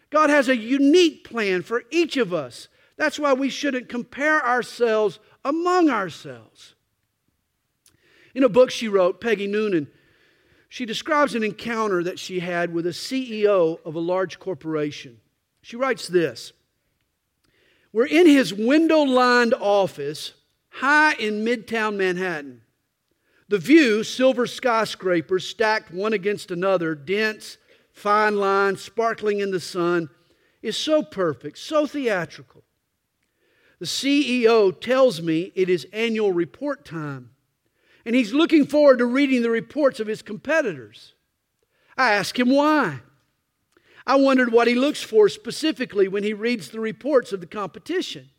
God 0.10 0.30
has 0.30 0.50
a 0.50 0.58
unique 0.58 1.30
plan 1.30 1.62
for 1.62 1.84
each 1.92 2.18
of 2.18 2.34
us 2.34 2.68
that's 3.02 3.18
why 3.18 3.34
we 3.34 3.50
shouldn't 3.50 3.90
compare 3.90 4.46
ourselves 4.46 5.18
among 5.44 5.90
ourselves. 5.90 6.76
In 8.36 8.44
a 8.44 8.50
book 8.50 8.70
she 8.70 8.88
wrote, 8.88 9.20
Peggy 9.20 9.48
Noonan, 9.48 9.88
she 10.70 10.86
describes 10.86 11.34
an 11.34 11.44
encounter 11.44 12.04
that 12.04 12.20
she 12.20 12.42
had 12.42 12.72
with 12.72 12.86
a 12.86 12.92
CEO 12.92 13.80
of 13.84 13.96
a 13.96 14.00
large 14.00 14.38
corporation. 14.38 15.20
She 15.64 15.78
writes 15.78 16.08
this 16.08 16.54
We're 17.94 18.06
in 18.06 18.28
his 18.28 18.54
window 18.54 19.02
lined 19.02 19.54
office 19.54 20.34
high 20.70 21.14
in 21.14 21.44
midtown 21.46 21.98
Manhattan. 21.98 22.62
The 23.50 23.58
view, 23.58 24.04
silver 24.04 24.48
skyscrapers 24.48 25.46
stacked 25.46 25.92
one 25.92 26.14
against 26.14 26.52
another, 26.52 26.96
dense, 26.96 27.58
fine 27.92 28.38
lines 28.38 28.82
sparkling 28.82 29.42
in 29.42 29.52
the 29.52 29.60
sun, 29.60 30.10
is 30.62 30.78
so 30.78 31.04
perfect, 31.04 31.58
so 31.58 31.86
theatrical. 31.86 32.64
The 33.80 33.86
CEO 33.86 34.80
tells 34.80 35.22
me 35.22 35.52
it 35.56 35.70
is 35.70 35.86
annual 35.92 36.32
report 36.32 36.86
time, 36.86 37.32
and 38.06 38.16
he's 38.16 38.32
looking 38.32 38.66
forward 38.66 39.00
to 39.00 39.06
reading 39.06 39.42
the 39.42 39.50
reports 39.50 40.00
of 40.00 40.08
his 40.08 40.22
competitors. 40.22 41.14
I 41.98 42.14
ask 42.14 42.40
him 42.40 42.50
why. 42.50 43.02
I 44.06 44.16
wondered 44.16 44.52
what 44.52 44.68
he 44.68 44.76
looks 44.76 45.02
for 45.02 45.30
specifically 45.30 46.08
when 46.08 46.24
he 46.24 46.34
reads 46.34 46.70
the 46.70 46.80
reports 46.80 47.34
of 47.34 47.40
the 47.40 47.48
competition. 47.48 48.30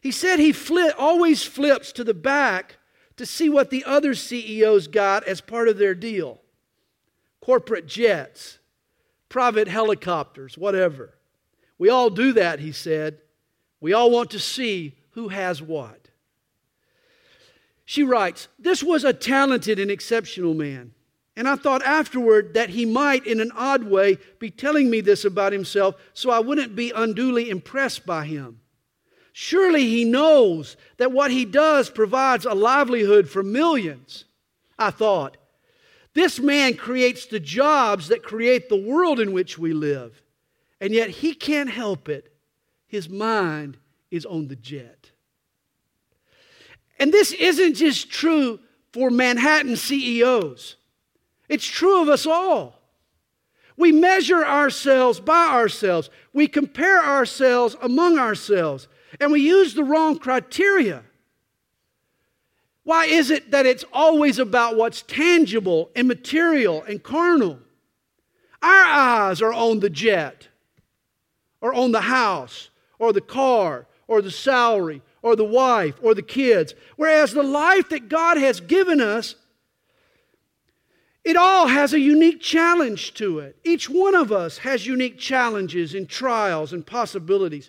He 0.00 0.10
said 0.12 0.38
he 0.38 0.54
always 0.92 1.42
flips 1.42 1.92
to 1.92 2.04
the 2.04 2.14
back 2.14 2.76
to 3.16 3.26
see 3.26 3.48
what 3.48 3.70
the 3.70 3.84
other 3.84 4.14
CEOs 4.14 4.88
got 4.88 5.24
as 5.24 5.40
part 5.40 5.68
of 5.68 5.78
their 5.78 5.94
deal 5.94 6.40
corporate 7.40 7.86
jets, 7.86 8.58
private 9.28 9.68
helicopters, 9.68 10.58
whatever. 10.58 11.14
We 11.78 11.88
all 11.88 12.10
do 12.10 12.32
that, 12.32 12.58
he 12.58 12.72
said. 12.72 13.18
We 13.80 13.92
all 13.92 14.10
want 14.10 14.32
to 14.32 14.40
see 14.40 14.96
who 15.10 15.28
has 15.28 15.62
what. 15.62 16.08
She 17.84 18.02
writes, 18.02 18.48
This 18.58 18.82
was 18.82 19.04
a 19.04 19.12
talented 19.12 19.78
and 19.78 19.92
exceptional 19.92 20.54
man. 20.54 20.92
And 21.36 21.46
I 21.46 21.56
thought 21.56 21.82
afterward 21.82 22.54
that 22.54 22.70
he 22.70 22.86
might, 22.86 23.26
in 23.26 23.40
an 23.40 23.52
odd 23.54 23.84
way, 23.84 24.18
be 24.38 24.50
telling 24.50 24.88
me 24.88 25.02
this 25.02 25.24
about 25.24 25.52
himself 25.52 25.96
so 26.14 26.30
I 26.30 26.38
wouldn't 26.38 26.74
be 26.74 26.92
unduly 26.94 27.50
impressed 27.50 28.06
by 28.06 28.24
him. 28.24 28.60
Surely 29.32 29.86
he 29.86 30.04
knows 30.04 30.78
that 30.96 31.12
what 31.12 31.30
he 31.30 31.44
does 31.44 31.90
provides 31.90 32.46
a 32.46 32.54
livelihood 32.54 33.28
for 33.28 33.42
millions. 33.42 34.24
I 34.78 34.90
thought, 34.90 35.36
this 36.14 36.40
man 36.40 36.74
creates 36.74 37.26
the 37.26 37.38
jobs 37.38 38.08
that 38.08 38.22
create 38.22 38.70
the 38.70 38.82
world 38.82 39.20
in 39.20 39.32
which 39.32 39.58
we 39.58 39.74
live, 39.74 40.22
and 40.80 40.94
yet 40.94 41.10
he 41.10 41.34
can't 41.34 41.68
help 41.68 42.08
it 42.08 42.32
his 42.86 43.10
mind 43.10 43.76
is 44.10 44.24
on 44.24 44.48
the 44.48 44.56
jet. 44.56 45.10
And 46.98 47.12
this 47.12 47.32
isn't 47.32 47.74
just 47.74 48.10
true 48.10 48.58
for 48.92 49.10
Manhattan 49.10 49.76
CEOs, 49.76 50.76
it's 51.48 51.66
true 51.66 52.02
of 52.02 52.08
us 52.08 52.26
all. 52.26 52.80
We 53.76 53.92
measure 53.92 54.44
ourselves 54.44 55.20
by 55.20 55.48
ourselves, 55.48 56.10
we 56.32 56.48
compare 56.48 57.04
ourselves 57.04 57.76
among 57.82 58.18
ourselves, 58.18 58.88
and 59.20 59.30
we 59.30 59.42
use 59.42 59.74
the 59.74 59.84
wrong 59.84 60.18
criteria. 60.18 61.02
Why 62.84 63.06
is 63.06 63.30
it 63.30 63.50
that 63.50 63.66
it's 63.66 63.84
always 63.92 64.38
about 64.38 64.76
what's 64.76 65.02
tangible 65.02 65.90
and 65.96 66.06
material 66.06 66.84
and 66.84 67.02
carnal? 67.02 67.58
Our 68.62 68.84
eyes 68.84 69.42
are 69.42 69.52
on 69.52 69.80
the 69.80 69.90
jet, 69.90 70.48
or 71.60 71.74
on 71.74 71.92
the 71.92 72.02
house, 72.02 72.70
or 72.98 73.12
the 73.12 73.20
car, 73.20 73.86
or 74.06 74.22
the 74.22 74.30
salary, 74.30 75.02
or 75.20 75.34
the 75.34 75.44
wife, 75.44 75.96
or 76.00 76.14
the 76.14 76.22
kids. 76.22 76.74
Whereas 76.96 77.32
the 77.32 77.42
life 77.42 77.88
that 77.88 78.08
God 78.08 78.36
has 78.36 78.60
given 78.60 79.00
us, 79.00 79.34
it 81.26 81.34
all 81.34 81.66
has 81.66 81.92
a 81.92 81.98
unique 81.98 82.40
challenge 82.40 83.12
to 83.14 83.40
it. 83.40 83.56
Each 83.64 83.90
one 83.90 84.14
of 84.14 84.30
us 84.30 84.58
has 84.58 84.86
unique 84.86 85.18
challenges 85.18 85.92
and 85.92 86.08
trials 86.08 86.72
and 86.72 86.86
possibilities. 86.86 87.68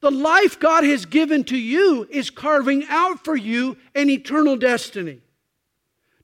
The 0.00 0.10
life 0.10 0.58
God 0.58 0.84
has 0.84 1.04
given 1.04 1.44
to 1.44 1.58
you 1.58 2.08
is 2.08 2.30
carving 2.30 2.86
out 2.88 3.22
for 3.22 3.36
you 3.36 3.76
an 3.94 4.08
eternal 4.08 4.56
destiny. 4.56 5.20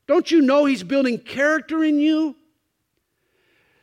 Don't 0.06 0.30
you 0.30 0.40
know 0.40 0.64
He's 0.64 0.82
building 0.82 1.18
character 1.18 1.84
in 1.84 2.00
you? 2.00 2.34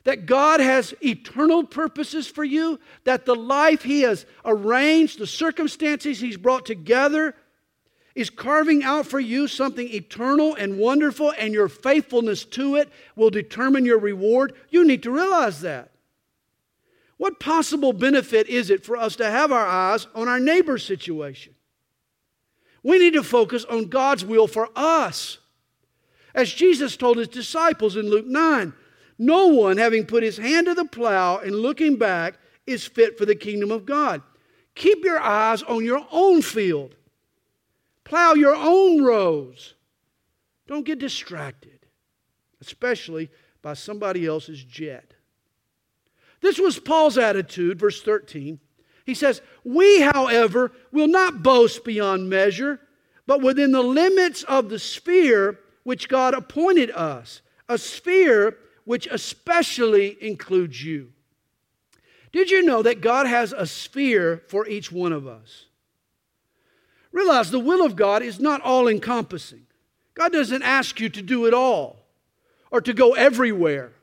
That 0.04 0.26
God 0.26 0.60
has 0.60 0.96
eternal 1.00 1.66
purposes 1.66 2.28
for 2.28 2.44
you, 2.44 2.80
that 3.04 3.28
the 3.28 3.36
life 3.36 3.84
He 3.84 4.02
has 4.02 4.26
arranged, 4.44 5.20
the 5.20 5.28
circumstances 5.28 6.20
He's 6.20 6.36
brought 6.36 6.66
together, 6.66 7.36
is 8.18 8.32
carving 8.32 8.84
out 8.84 9.06
for 9.06 9.20
you 9.20 9.48
something 9.48 9.88
eternal 9.94 10.56
and 10.56 10.80
wonderful, 10.80 11.32
and 11.38 11.54
your 11.54 11.70
faithfulness 11.70 12.44
to 12.46 12.76
it 12.76 12.90
will 13.16 13.30
determine 13.30 13.86
your 13.86 14.00
reward. 14.00 14.54
You 14.72 14.84
need 14.84 15.04
to 15.04 15.12
realize 15.12 15.62
that. 15.62 15.92
What 17.18 17.40
possible 17.40 17.94
benefit 17.94 18.48
is 18.48 18.72
it 18.72 18.84
for 18.84 18.98
us 18.98 19.16
to 19.18 19.30
have 19.30 19.52
our 19.52 19.68
eyes 19.68 20.08
on 20.16 20.28
our 20.28 20.40
neighbor's 20.40 20.84
situation? 20.84 21.54
We 22.82 22.98
need 22.98 23.14
to 23.14 23.24
focus 23.24 23.66
on 23.66 23.86
God's 23.86 24.26
will 24.26 24.48
for 24.48 24.70
us. 24.76 25.38
As 26.34 26.52
Jesus 26.52 26.98
told 26.98 27.18
his 27.18 27.28
disciples 27.28 27.96
in 27.96 28.10
Luke 28.10 28.26
9, 28.26 28.74
no 29.20 29.48
one 29.48 29.78
having 29.78 30.08
put 30.08 30.24
his 30.24 30.38
hand 30.38 30.66
to 30.66 30.74
the 30.74 30.86
plow 30.86 31.38
and 31.38 31.56
looking 31.56 31.98
back 31.98 32.40
is 32.66 32.88
fit 32.88 33.16
for 33.16 33.28
the 33.28 33.36
kingdom 33.36 33.70
of 33.70 33.86
God. 33.86 34.24
Keep 34.74 35.06
your 35.06 35.20
eyes 35.20 35.62
on 35.62 35.86
your 35.86 36.06
own 36.12 36.42
field. 36.42 36.96
Plow 38.08 38.36
your 38.36 38.56
own 38.56 39.04
rows. 39.04 39.74
Don't 40.66 40.86
get 40.86 40.98
distracted, 40.98 41.86
especially 42.62 43.30
by 43.62 43.74
somebody 43.74 44.26
else's 44.26 44.64
jet. 44.64 45.14
This 46.40 46.58
was 46.58 46.80
Paul's 46.80 47.18
attitude, 47.18 47.78
verse 47.78 48.02
13. 48.02 48.62
He 49.06 49.14
says, 49.14 49.42
We, 49.66 50.00
however, 50.00 50.72
will 50.94 51.10
not 51.10 51.44
boast 51.44 51.84
beyond 51.84 52.30
measure, 52.30 52.80
but 53.26 53.42
within 53.42 53.74
the 53.74 53.84
limits 53.84 54.44
of 54.44 54.70
the 54.70 54.80
sphere 54.80 55.60
which 55.84 56.08
God 56.08 56.34
appointed 56.34 56.92
us, 56.92 57.42
a 57.68 57.78
sphere 57.78 58.58
which 58.86 59.10
especially 59.12 60.18
includes 60.22 60.82
you. 60.82 61.12
Did 62.32 62.52
you 62.52 62.64
know 62.64 62.82
that 62.84 63.02
God 63.02 63.28
has 63.28 63.52
a 63.52 63.68
sphere 63.68 64.44
for 64.48 64.66
each 64.66 64.94
one 64.94 65.12
of 65.12 65.28
us? 65.28 65.67
Realize 67.18 67.50
the 67.50 67.60
will 67.60 67.84
of 67.84 67.96
God 67.96 68.22
is 68.22 68.40
not 68.40 68.62
all 68.62 68.88
encompassing. 68.88 69.66
God 70.14 70.32
doesn't 70.32 70.62
ask 70.62 71.00
you 71.00 71.10
to 71.10 71.24
do 71.24 71.48
it 71.48 71.54
all, 71.54 72.06
or 72.70 72.80
to 72.80 72.94
go 72.94 73.16
everywhere, 73.16 73.94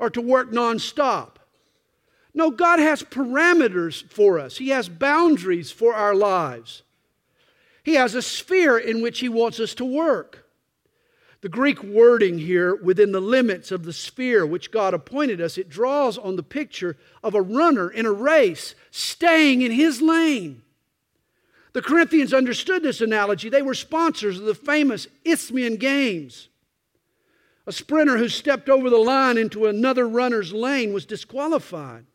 or 0.00 0.10
to 0.10 0.20
work 0.20 0.50
nonstop. 0.50 1.36
No, 2.34 2.50
God 2.50 2.80
has 2.80 3.04
parameters 3.04 4.02
for 4.10 4.40
us, 4.40 4.56
He 4.56 4.70
has 4.70 4.88
boundaries 4.88 5.70
for 5.70 5.94
our 5.94 6.12
lives. 6.12 6.82
He 7.84 7.94
has 7.94 8.16
a 8.16 8.22
sphere 8.22 8.76
in 8.76 9.00
which 9.00 9.20
He 9.20 9.28
wants 9.28 9.60
us 9.60 9.72
to 9.74 9.84
work. 9.84 10.48
The 11.42 11.48
Greek 11.48 11.84
wording 11.84 12.36
here, 12.40 12.74
within 12.74 13.12
the 13.12 13.20
limits 13.20 13.70
of 13.70 13.84
the 13.84 13.92
sphere 13.92 14.44
which 14.44 14.72
God 14.72 14.92
appointed 14.92 15.40
us, 15.40 15.56
it 15.56 15.70
draws 15.70 16.18
on 16.18 16.34
the 16.34 16.42
picture 16.42 16.96
of 17.22 17.36
a 17.36 17.42
runner 17.42 17.88
in 17.88 18.06
a 18.06 18.12
race 18.12 18.74
staying 18.90 19.62
in 19.62 19.70
his 19.70 20.02
lane. 20.02 20.62
The 21.76 21.82
Corinthians 21.82 22.32
understood 22.32 22.82
this 22.82 23.02
analogy. 23.02 23.50
They 23.50 23.60
were 23.60 23.74
sponsors 23.74 24.38
of 24.38 24.46
the 24.46 24.54
famous 24.54 25.08
Isthmian 25.26 25.76
Games. 25.76 26.48
A 27.66 27.72
sprinter 27.72 28.16
who 28.16 28.30
stepped 28.30 28.70
over 28.70 28.88
the 28.88 28.96
line 28.96 29.36
into 29.36 29.66
another 29.66 30.08
runner's 30.08 30.54
lane 30.54 30.94
was 30.94 31.04
disqualified. 31.04 32.06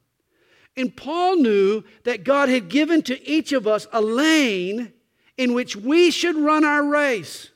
And 0.76 0.98
Paul 0.98 1.36
knew 1.36 1.84
that 2.06 2.24
God 2.24 2.50
had 2.50 2.70
given 2.70 3.04
to 3.04 3.30
each 3.30 3.52
of 3.52 3.68
us 3.68 3.86
a 3.94 4.02
lane 4.02 4.94
in 5.38 5.54
which 5.54 5.76
we 5.76 6.10
should 6.10 6.38
run 6.38 6.66
our 6.66 6.84
race. 6.84 7.52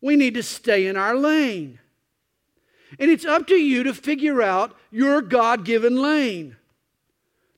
We 0.00 0.14
need 0.14 0.34
to 0.34 0.44
stay 0.44 0.86
in 0.86 0.96
our 0.96 1.16
lane. 1.16 1.80
And 3.00 3.10
it's 3.10 3.24
up 3.24 3.48
to 3.48 3.56
you 3.56 3.82
to 3.82 3.94
figure 3.94 4.40
out 4.40 4.76
your 4.92 5.22
God 5.22 5.64
given 5.64 6.00
lane. 6.00 6.54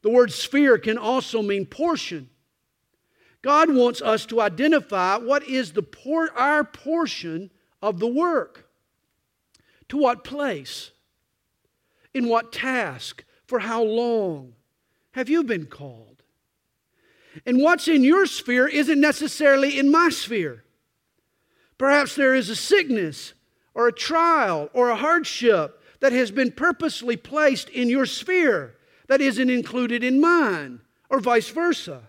The 0.00 0.08
word 0.08 0.32
sphere 0.32 0.78
can 0.78 0.96
also 0.96 1.42
mean 1.42 1.66
portion. 1.66 2.30
God 3.46 3.72
wants 3.72 4.02
us 4.02 4.26
to 4.26 4.40
identify 4.40 5.18
what 5.18 5.46
is 5.46 5.72
the 5.72 5.82
por- 5.82 6.36
our 6.36 6.64
portion 6.64 7.52
of 7.80 8.00
the 8.00 8.08
work. 8.08 8.68
To 9.90 9.96
what 9.96 10.24
place? 10.24 10.90
In 12.12 12.26
what 12.26 12.52
task? 12.52 13.22
For 13.46 13.60
how 13.60 13.84
long 13.84 14.54
have 15.12 15.28
you 15.28 15.44
been 15.44 15.66
called? 15.66 16.24
And 17.46 17.62
what's 17.62 17.86
in 17.86 18.02
your 18.02 18.26
sphere 18.26 18.66
isn't 18.66 19.00
necessarily 19.00 19.78
in 19.78 19.92
my 19.92 20.08
sphere. 20.08 20.64
Perhaps 21.78 22.16
there 22.16 22.34
is 22.34 22.50
a 22.50 22.56
sickness 22.56 23.32
or 23.74 23.86
a 23.86 23.92
trial 23.92 24.70
or 24.72 24.90
a 24.90 24.96
hardship 24.96 25.80
that 26.00 26.10
has 26.10 26.32
been 26.32 26.50
purposely 26.50 27.16
placed 27.16 27.68
in 27.68 27.88
your 27.88 28.06
sphere 28.06 28.74
that 29.06 29.20
isn't 29.20 29.50
included 29.50 30.02
in 30.02 30.20
mine, 30.20 30.80
or 31.08 31.20
vice 31.20 31.50
versa. 31.50 32.08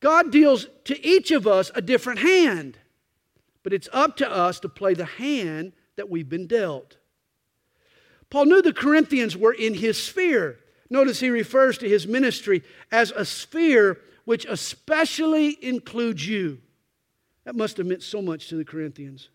God 0.00 0.32
deals 0.32 0.66
to 0.84 1.06
each 1.06 1.30
of 1.30 1.46
us 1.46 1.70
a 1.74 1.82
different 1.82 2.20
hand, 2.20 2.78
but 3.62 3.72
it's 3.72 3.88
up 3.92 4.16
to 4.16 4.30
us 4.30 4.58
to 4.60 4.68
play 4.68 4.94
the 4.94 5.04
hand 5.04 5.72
that 5.96 6.08
we've 6.08 6.28
been 6.28 6.46
dealt. 6.46 6.96
Paul 8.30 8.46
knew 8.46 8.62
the 8.62 8.72
Corinthians 8.72 9.36
were 9.36 9.52
in 9.52 9.74
his 9.74 10.02
sphere. 10.02 10.58
Notice 10.88 11.20
he 11.20 11.30
refers 11.30 11.78
to 11.78 11.88
his 11.88 12.06
ministry 12.06 12.62
as 12.90 13.10
a 13.10 13.24
sphere 13.24 13.98
which 14.24 14.46
especially 14.46 15.58
includes 15.64 16.26
you. 16.26 16.60
That 17.44 17.56
must 17.56 17.76
have 17.76 17.86
meant 17.86 18.02
so 18.02 18.22
much 18.22 18.48
to 18.48 18.56
the 18.56 18.64
Corinthians. 18.64 19.28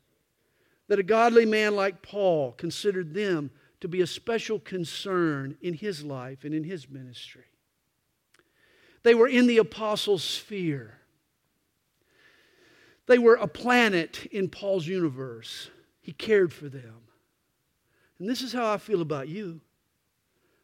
That 0.87 0.99
a 0.99 1.03
godly 1.03 1.45
man 1.45 1.75
like 1.75 2.01
Paul 2.01 2.53
considered 2.53 3.13
them 3.13 3.51
to 3.81 3.87
be 3.87 4.01
a 4.01 4.07
special 4.07 4.59
concern 4.59 5.57
in 5.61 5.73
his 5.73 6.03
life 6.03 6.43
and 6.43 6.53
in 6.53 6.63
his 6.63 6.89
ministry. 6.89 7.45
They 9.05 9.13
were 9.13 9.27
in 9.27 9.45
the 9.45 9.59
apostles' 9.59 10.23
sphere. 10.23 10.97
They 13.05 13.19
were 13.19 13.35
a 13.35 13.45
planet 13.45 14.25
in 14.31 14.49
Paul's 14.49 14.87
universe. 14.87 15.69
He 16.01 16.11
cared 16.11 16.51
for 16.51 16.67
them. 16.67 17.03
And 18.17 18.27
this 18.27 18.41
is 18.41 18.51
how 18.51 18.73
I 18.73 18.77
feel 18.77 19.03
about 19.03 19.27
you. 19.27 19.61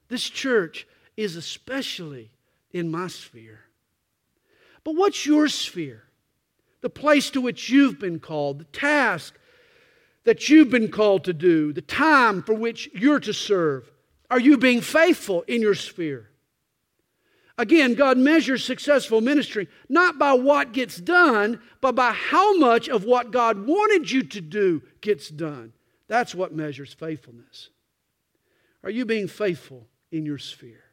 This 0.08 0.27
church 0.27 0.88
is 1.15 1.36
especially 1.36 2.32
in 2.71 2.89
my 2.89 3.10
sphere. 3.10 3.60
But 4.84 4.95
what's 4.95 5.23
your 5.23 5.47
sphere? 5.47 6.06
The 6.82 6.89
place 6.89 7.30
to 7.30 7.41
which 7.41 7.69
you've 7.69 7.99
been 7.99 8.19
called, 8.19 8.58
the 8.58 8.63
task 8.63 9.38
that 10.23 10.49
you've 10.49 10.71
been 10.71 10.89
called 10.89 11.25
to 11.25 11.34
do, 11.34 11.73
the 11.73 11.84
time 11.84 12.41
for 12.41 12.56
which 12.56 12.89
you're 12.91 13.19
to 13.19 13.34
serve. 13.34 13.91
Are 14.32 14.39
you 14.39 14.58
being 14.58 14.82
faithful 14.82 15.43
in 15.43 15.62
your 15.62 15.75
sphere? 15.75 16.31
Again, 17.58 17.94
God 17.94 18.18
measures 18.18 18.64
successful 18.64 19.22
ministry 19.22 19.68
not 19.90 20.18
by 20.18 20.34
what 20.34 20.72
gets 20.72 20.98
done, 20.98 21.60
but 21.82 21.96
by 21.96 22.12
how 22.12 22.58
much 22.58 22.90
of 22.90 23.04
what 23.04 23.32
God 23.32 23.68
wanted 23.68 24.10
you 24.10 24.24
to 24.24 24.42
do 24.42 24.82
gets 25.02 25.30
done. 25.30 25.74
That's 26.08 26.34
what 26.34 26.54
measures 26.54 26.94
faithfulness. 26.94 27.70
Are 28.84 28.90
you 28.90 29.06
being 29.06 29.28
faithful 29.28 29.88
in 30.12 30.26
your 30.26 30.38
sphere? 30.38 30.84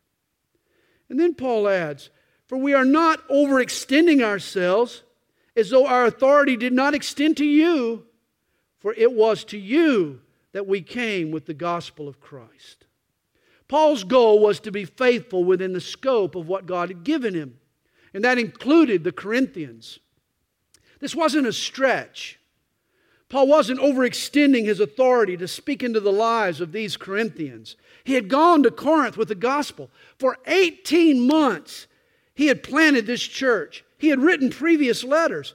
And 1.08 1.18
then 1.18 1.34
Paul 1.34 1.68
adds, 1.68 2.10
For 2.46 2.58
we 2.58 2.74
are 2.74 2.84
not 2.84 3.26
overextending 3.28 4.22
ourselves 4.22 5.02
as 5.56 5.70
though 5.70 5.86
our 5.86 6.06
authority 6.06 6.56
did 6.56 6.72
not 6.72 6.94
extend 6.94 7.36
to 7.38 7.44
you, 7.44 8.06
for 8.78 8.92
it 8.94 9.12
was 9.12 9.44
to 9.44 9.58
you 9.58 10.20
that 10.52 10.66
we 10.66 10.80
came 10.80 11.30
with 11.30 11.46
the 11.46 11.54
gospel 11.54 12.08
of 12.08 12.20
Christ. 12.20 12.86
Paul's 13.68 14.04
goal 14.04 14.40
was 14.40 14.60
to 14.60 14.72
be 14.72 14.84
faithful 14.84 15.44
within 15.44 15.74
the 15.74 15.80
scope 15.80 16.34
of 16.34 16.48
what 16.48 16.66
God 16.66 16.88
had 16.88 17.04
given 17.04 17.34
him, 17.34 17.58
and 18.14 18.24
that 18.24 18.38
included 18.38 19.04
the 19.04 19.12
Corinthians. 19.12 19.98
This 21.00 21.14
wasn't 21.14 21.46
a 21.46 21.52
stretch. 21.52 22.38
Paul 23.28 23.46
wasn't 23.46 23.80
overextending 23.80 24.64
his 24.64 24.80
authority 24.80 25.36
to 25.36 25.46
speak 25.46 25.82
into 25.82 26.00
the 26.00 26.12
lives 26.12 26.62
of 26.62 26.72
these 26.72 26.96
Corinthians. 26.96 27.76
He 28.04 28.14
had 28.14 28.28
gone 28.28 28.62
to 28.62 28.70
Corinth 28.70 29.18
with 29.18 29.28
the 29.28 29.34
gospel. 29.34 29.90
For 30.18 30.38
18 30.46 31.26
months, 31.26 31.86
he 32.34 32.46
had 32.46 32.62
planted 32.62 33.06
this 33.06 33.22
church. 33.22 33.84
He 33.98 34.08
had 34.08 34.20
written 34.20 34.48
previous 34.48 35.04
letters. 35.04 35.54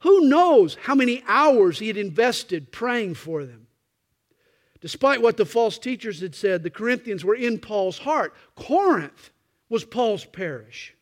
Who 0.00 0.28
knows 0.28 0.74
how 0.82 0.96
many 0.96 1.22
hours 1.28 1.78
he 1.78 1.86
had 1.86 1.96
invested 1.96 2.72
praying 2.72 3.14
for 3.14 3.44
them? 3.44 3.63
Despite 4.84 5.22
what 5.22 5.38
the 5.38 5.46
false 5.46 5.78
teachers 5.78 6.20
had 6.20 6.34
said, 6.34 6.62
the 6.62 6.68
Corinthians 6.68 7.24
were 7.24 7.34
in 7.34 7.58
Paul's 7.58 7.96
heart. 7.96 8.34
Corinth 8.54 9.30
was 9.70 9.82
Paul's 9.82 10.26
parish. 10.26 10.94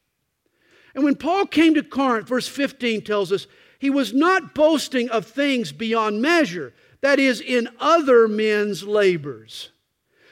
And 0.95 1.03
when 1.03 1.17
Paul 1.17 1.47
came 1.47 1.75
to 1.75 1.83
Corinth, 1.83 2.29
verse 2.29 2.47
15 2.47 3.03
tells 3.03 3.33
us, 3.33 3.49
he 3.81 3.91
was 3.91 4.15
not 4.15 4.55
boasting 4.55 5.09
of 5.09 5.27
things 5.27 5.73
beyond 5.73 6.23
measure, 6.23 6.73
that 7.01 7.19
is, 7.19 7.41
in 7.41 7.69
other 7.81 8.29
men's 8.29 8.85
labors. 8.85 9.73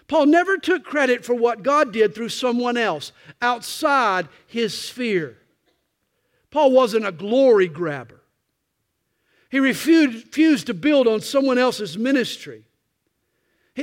Paul 0.07 0.27
never 0.27 0.57
took 0.57 0.85
credit 0.85 1.25
for 1.25 1.35
what 1.35 1.65
God 1.65 1.93
did 1.93 2.15
through 2.15 2.29
someone 2.29 2.77
else 2.77 3.11
outside 3.43 4.29
his 4.47 4.79
sphere. 4.79 5.39
Paul 6.53 6.71
wasn't 6.71 7.05
a 7.05 7.11
glory 7.11 7.67
grabber. 7.67 8.21
He 9.51 9.59
refused 9.59 10.69
to 10.69 10.75
build 10.75 11.09
on 11.09 11.21
someone 11.21 11.59
else's 11.59 11.99
ministry. 11.99 12.63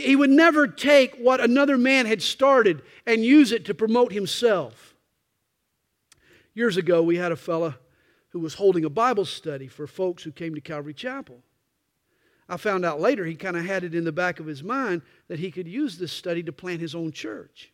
He 0.01 0.15
would 0.15 0.29
never 0.29 0.67
take 0.67 1.15
what 1.15 1.39
another 1.39 1.77
man 1.77 2.05
had 2.05 2.21
started 2.21 2.81
and 3.05 3.23
use 3.23 3.51
it 3.51 3.65
to 3.65 3.73
promote 3.73 4.11
himself. 4.11 4.95
Years 6.53 6.77
ago, 6.77 7.03
we 7.03 7.17
had 7.17 7.31
a 7.31 7.35
fella 7.35 7.77
who 8.29 8.39
was 8.39 8.55
holding 8.55 8.85
a 8.85 8.89
Bible 8.89 9.25
study 9.25 9.67
for 9.67 9.87
folks 9.87 10.23
who 10.23 10.31
came 10.31 10.55
to 10.55 10.61
Calvary 10.61 10.93
Chapel. 10.93 11.41
I 12.49 12.57
found 12.57 12.85
out 12.85 13.01
later 13.01 13.25
he 13.25 13.35
kind 13.35 13.57
of 13.57 13.65
had 13.65 13.83
it 13.83 13.93
in 13.93 14.03
the 14.03 14.11
back 14.11 14.39
of 14.39 14.45
his 14.45 14.63
mind 14.63 15.01
that 15.27 15.39
he 15.39 15.51
could 15.51 15.67
use 15.67 15.97
this 15.97 16.11
study 16.11 16.43
to 16.43 16.51
plant 16.51 16.81
his 16.81 16.95
own 16.95 17.11
church. 17.11 17.71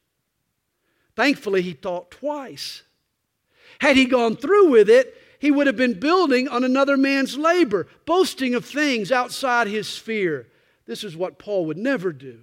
Thankfully, 1.16 1.62
he 1.62 1.74
thought 1.74 2.12
twice. 2.12 2.84
Had 3.80 3.98
he 3.98 4.06
gone 4.06 4.36
through 4.36 4.70
with 4.70 4.90
it, 4.90 5.16
he 5.40 5.52
would 5.52 5.68
have 5.68 5.76
been 5.78 6.00
building 6.00 6.48
on 6.48 6.64
another 6.64 6.98
man's 6.98 7.38
labor, 7.38 7.88
boasting 8.06 8.56
of 8.56 8.66
things 8.66 9.12
outside 9.12 9.68
his 9.68 9.88
sphere. 9.88 10.48
This 10.86 11.04
is 11.04 11.16
what 11.16 11.40
Paul 11.40 11.66
would 11.66 11.78
never 11.78 12.12
do. 12.12 12.42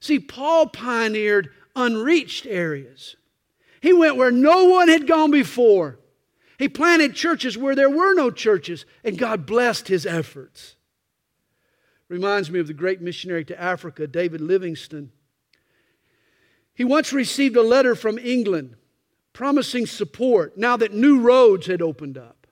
See, 0.00 0.18
Paul 0.18 0.68
pioneered 0.68 1.50
unreached 1.74 2.46
areas. 2.46 3.16
He 3.80 3.92
went 3.92 4.16
where 4.16 4.32
no 4.32 4.64
one 4.64 4.88
had 4.88 5.06
gone 5.06 5.30
before. 5.30 5.98
He 6.58 6.68
planted 6.68 7.14
churches 7.14 7.56
where 7.56 7.76
there 7.76 7.90
were 7.90 8.14
no 8.14 8.30
churches, 8.30 8.84
and 9.04 9.16
God 9.16 9.46
blessed 9.46 9.88
his 9.88 10.04
efforts. 10.04 10.74
Reminds 12.08 12.50
me 12.50 12.58
of 12.58 12.66
the 12.66 12.74
great 12.74 13.00
missionary 13.00 13.44
to 13.44 13.60
Africa, 13.60 14.06
David 14.06 14.40
Livingstone. 14.40 15.12
He 16.74 16.84
once 16.84 17.12
received 17.12 17.56
a 17.56 17.62
letter 17.62 17.94
from 17.94 18.18
England 18.18 18.76
promising 19.32 19.86
support 19.86 20.58
now 20.58 20.76
that 20.76 20.92
new 20.92 21.20
roads 21.20 21.66
had 21.66 21.80
opened 21.80 22.18
up. 22.18 22.48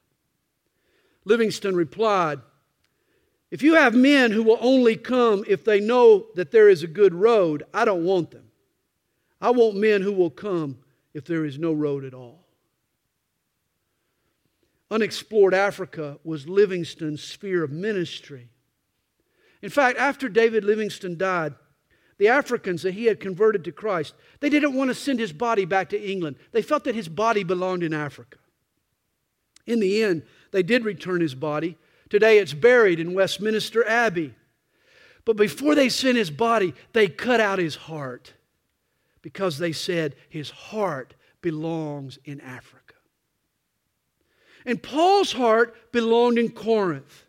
Livingstone 1.24 1.74
replied, 1.74 2.38
If 3.50 3.62
you 3.62 3.74
have 3.74 3.94
men 3.94 4.32
who 4.32 4.42
will 4.42 4.58
only 4.60 4.96
come 4.96 5.44
if 5.46 5.64
they 5.64 5.80
know 5.80 6.26
that 6.34 6.50
there 6.50 6.68
is 6.68 6.82
a 6.82 6.88
good 6.88 7.14
road, 7.14 7.62
I 7.72 7.84
don't 7.84 8.04
want 8.04 8.30
them. 8.30 8.50
I 9.40 9.50
want 9.50 9.76
men 9.76 10.02
who 10.02 10.12
will 10.12 10.30
come 10.30 10.78
if 11.14 11.24
there 11.24 11.44
is 11.44 11.58
no 11.58 11.72
road 11.72 12.04
at 12.04 12.14
all. 12.14 12.44
Unexplored 14.90 15.54
Africa 15.54 16.18
was 16.24 16.48
Livingstone's 16.48 17.22
sphere 17.22 17.64
of 17.64 17.70
ministry. 17.70 18.48
In 19.62 19.70
fact, 19.70 19.98
after 19.98 20.28
David 20.28 20.64
Livingstone 20.64 21.16
died, 21.16 21.54
the 22.18 22.28
Africans 22.28 22.82
that 22.82 22.94
he 22.94 23.06
had 23.06 23.20
converted 23.20 23.64
to 23.64 23.72
Christ, 23.72 24.14
they 24.40 24.48
didn't 24.48 24.74
want 24.74 24.88
to 24.88 24.94
send 24.94 25.18
his 25.18 25.32
body 25.32 25.64
back 25.64 25.90
to 25.90 26.10
England. 26.10 26.36
They 26.52 26.62
felt 26.62 26.84
that 26.84 26.94
his 26.94 27.08
body 27.08 27.44
belonged 27.44 27.82
in 27.82 27.92
Africa. 27.92 28.38
In 29.66 29.80
the 29.80 30.02
end, 30.02 30.22
they 30.52 30.62
did 30.62 30.84
return 30.84 31.20
his 31.20 31.34
body. 31.34 31.76
Today 32.08 32.38
it's 32.38 32.52
buried 32.52 33.00
in 33.00 33.14
Westminster 33.14 33.86
Abbey. 33.86 34.34
But 35.24 35.36
before 35.36 35.74
they 35.74 35.88
sent 35.88 36.16
his 36.16 36.30
body, 36.30 36.72
they 36.92 37.08
cut 37.08 37.40
out 37.40 37.58
his 37.58 37.74
heart 37.74 38.32
because 39.22 39.58
they 39.58 39.72
said 39.72 40.14
his 40.28 40.50
heart 40.50 41.14
belongs 41.42 42.18
in 42.24 42.40
Africa. 42.40 42.94
And 44.64 44.82
Paul's 44.82 45.32
heart 45.32 45.92
belonged 45.92 46.38
in 46.38 46.50
Corinth. 46.50 47.24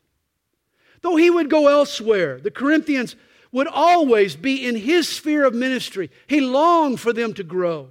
Though 1.01 1.15
he 1.15 1.29
would 1.29 1.49
go 1.49 1.67
elsewhere, 1.67 2.39
the 2.39 2.51
Corinthians 2.51 3.15
would 3.51 3.67
always 3.67 4.35
be 4.35 4.67
in 4.67 4.75
his 4.75 5.07
sphere 5.07 5.45
of 5.45 5.53
ministry. 5.53 6.11
He 6.27 6.41
longed 6.41 6.99
for 6.99 7.13
them 7.13 7.33
to 7.35 7.43
grow. 7.43 7.89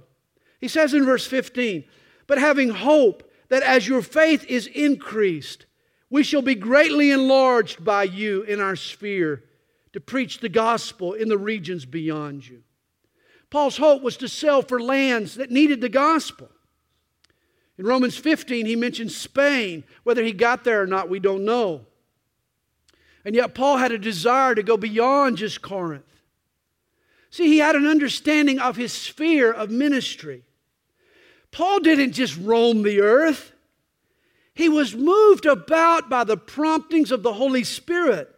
He 0.59 0.67
says 0.67 0.93
in 0.93 1.05
verse 1.05 1.25
15, 1.27 1.83
But 2.27 2.37
having 2.37 2.69
hope 2.69 3.29
that 3.49 3.63
as 3.63 3.87
your 3.87 4.01
faith 4.01 4.45
is 4.45 4.67
increased, 4.67 5.65
we 6.09 6.23
shall 6.23 6.41
be 6.41 6.55
greatly 6.55 7.11
enlarged 7.11 7.83
by 7.83 8.03
you 8.03 8.43
in 8.43 8.59
our 8.59 8.75
sphere 8.75 9.43
to 9.93 9.99
preach 9.99 10.39
the 10.39 10.49
gospel 10.49 11.13
in 11.13 11.27
the 11.27 11.37
regions 11.37 11.85
beyond 11.85 12.47
you. 12.47 12.63
Paul's 13.49 13.77
hope 13.77 14.01
was 14.01 14.17
to 14.17 14.27
sell 14.27 14.61
for 14.61 14.79
lands 14.79 15.35
that 15.35 15.51
needed 15.51 15.81
the 15.81 15.89
gospel. 15.89 16.49
In 17.77 17.85
Romans 17.85 18.17
15, 18.17 18.65
he 18.65 18.75
mentions 18.75 19.15
Spain. 19.15 19.83
Whether 20.03 20.23
he 20.23 20.33
got 20.33 20.63
there 20.63 20.81
or 20.81 20.87
not, 20.87 21.09
we 21.09 21.19
don't 21.19 21.45
know. 21.45 21.85
And 23.23 23.35
yet, 23.35 23.53
Paul 23.53 23.77
had 23.77 23.91
a 23.91 23.97
desire 23.97 24.55
to 24.55 24.63
go 24.63 24.77
beyond 24.77 25.37
just 25.37 25.61
Corinth. 25.61 26.03
See, 27.29 27.47
he 27.47 27.57
had 27.57 27.75
an 27.75 27.85
understanding 27.85 28.59
of 28.59 28.77
his 28.77 28.93
sphere 28.93 29.51
of 29.51 29.69
ministry. 29.69 30.43
Paul 31.51 31.79
didn't 31.79 32.13
just 32.13 32.37
roam 32.37 32.83
the 32.83 33.01
earth, 33.01 33.53
he 34.57 34.67
was 34.67 34.95
moved 34.95 35.45
about 35.45 36.09
by 36.09 36.23
the 36.23 36.35
promptings 36.35 37.11
of 37.11 37.21
the 37.21 37.33
Holy 37.33 37.63
Spirit. 37.63 38.33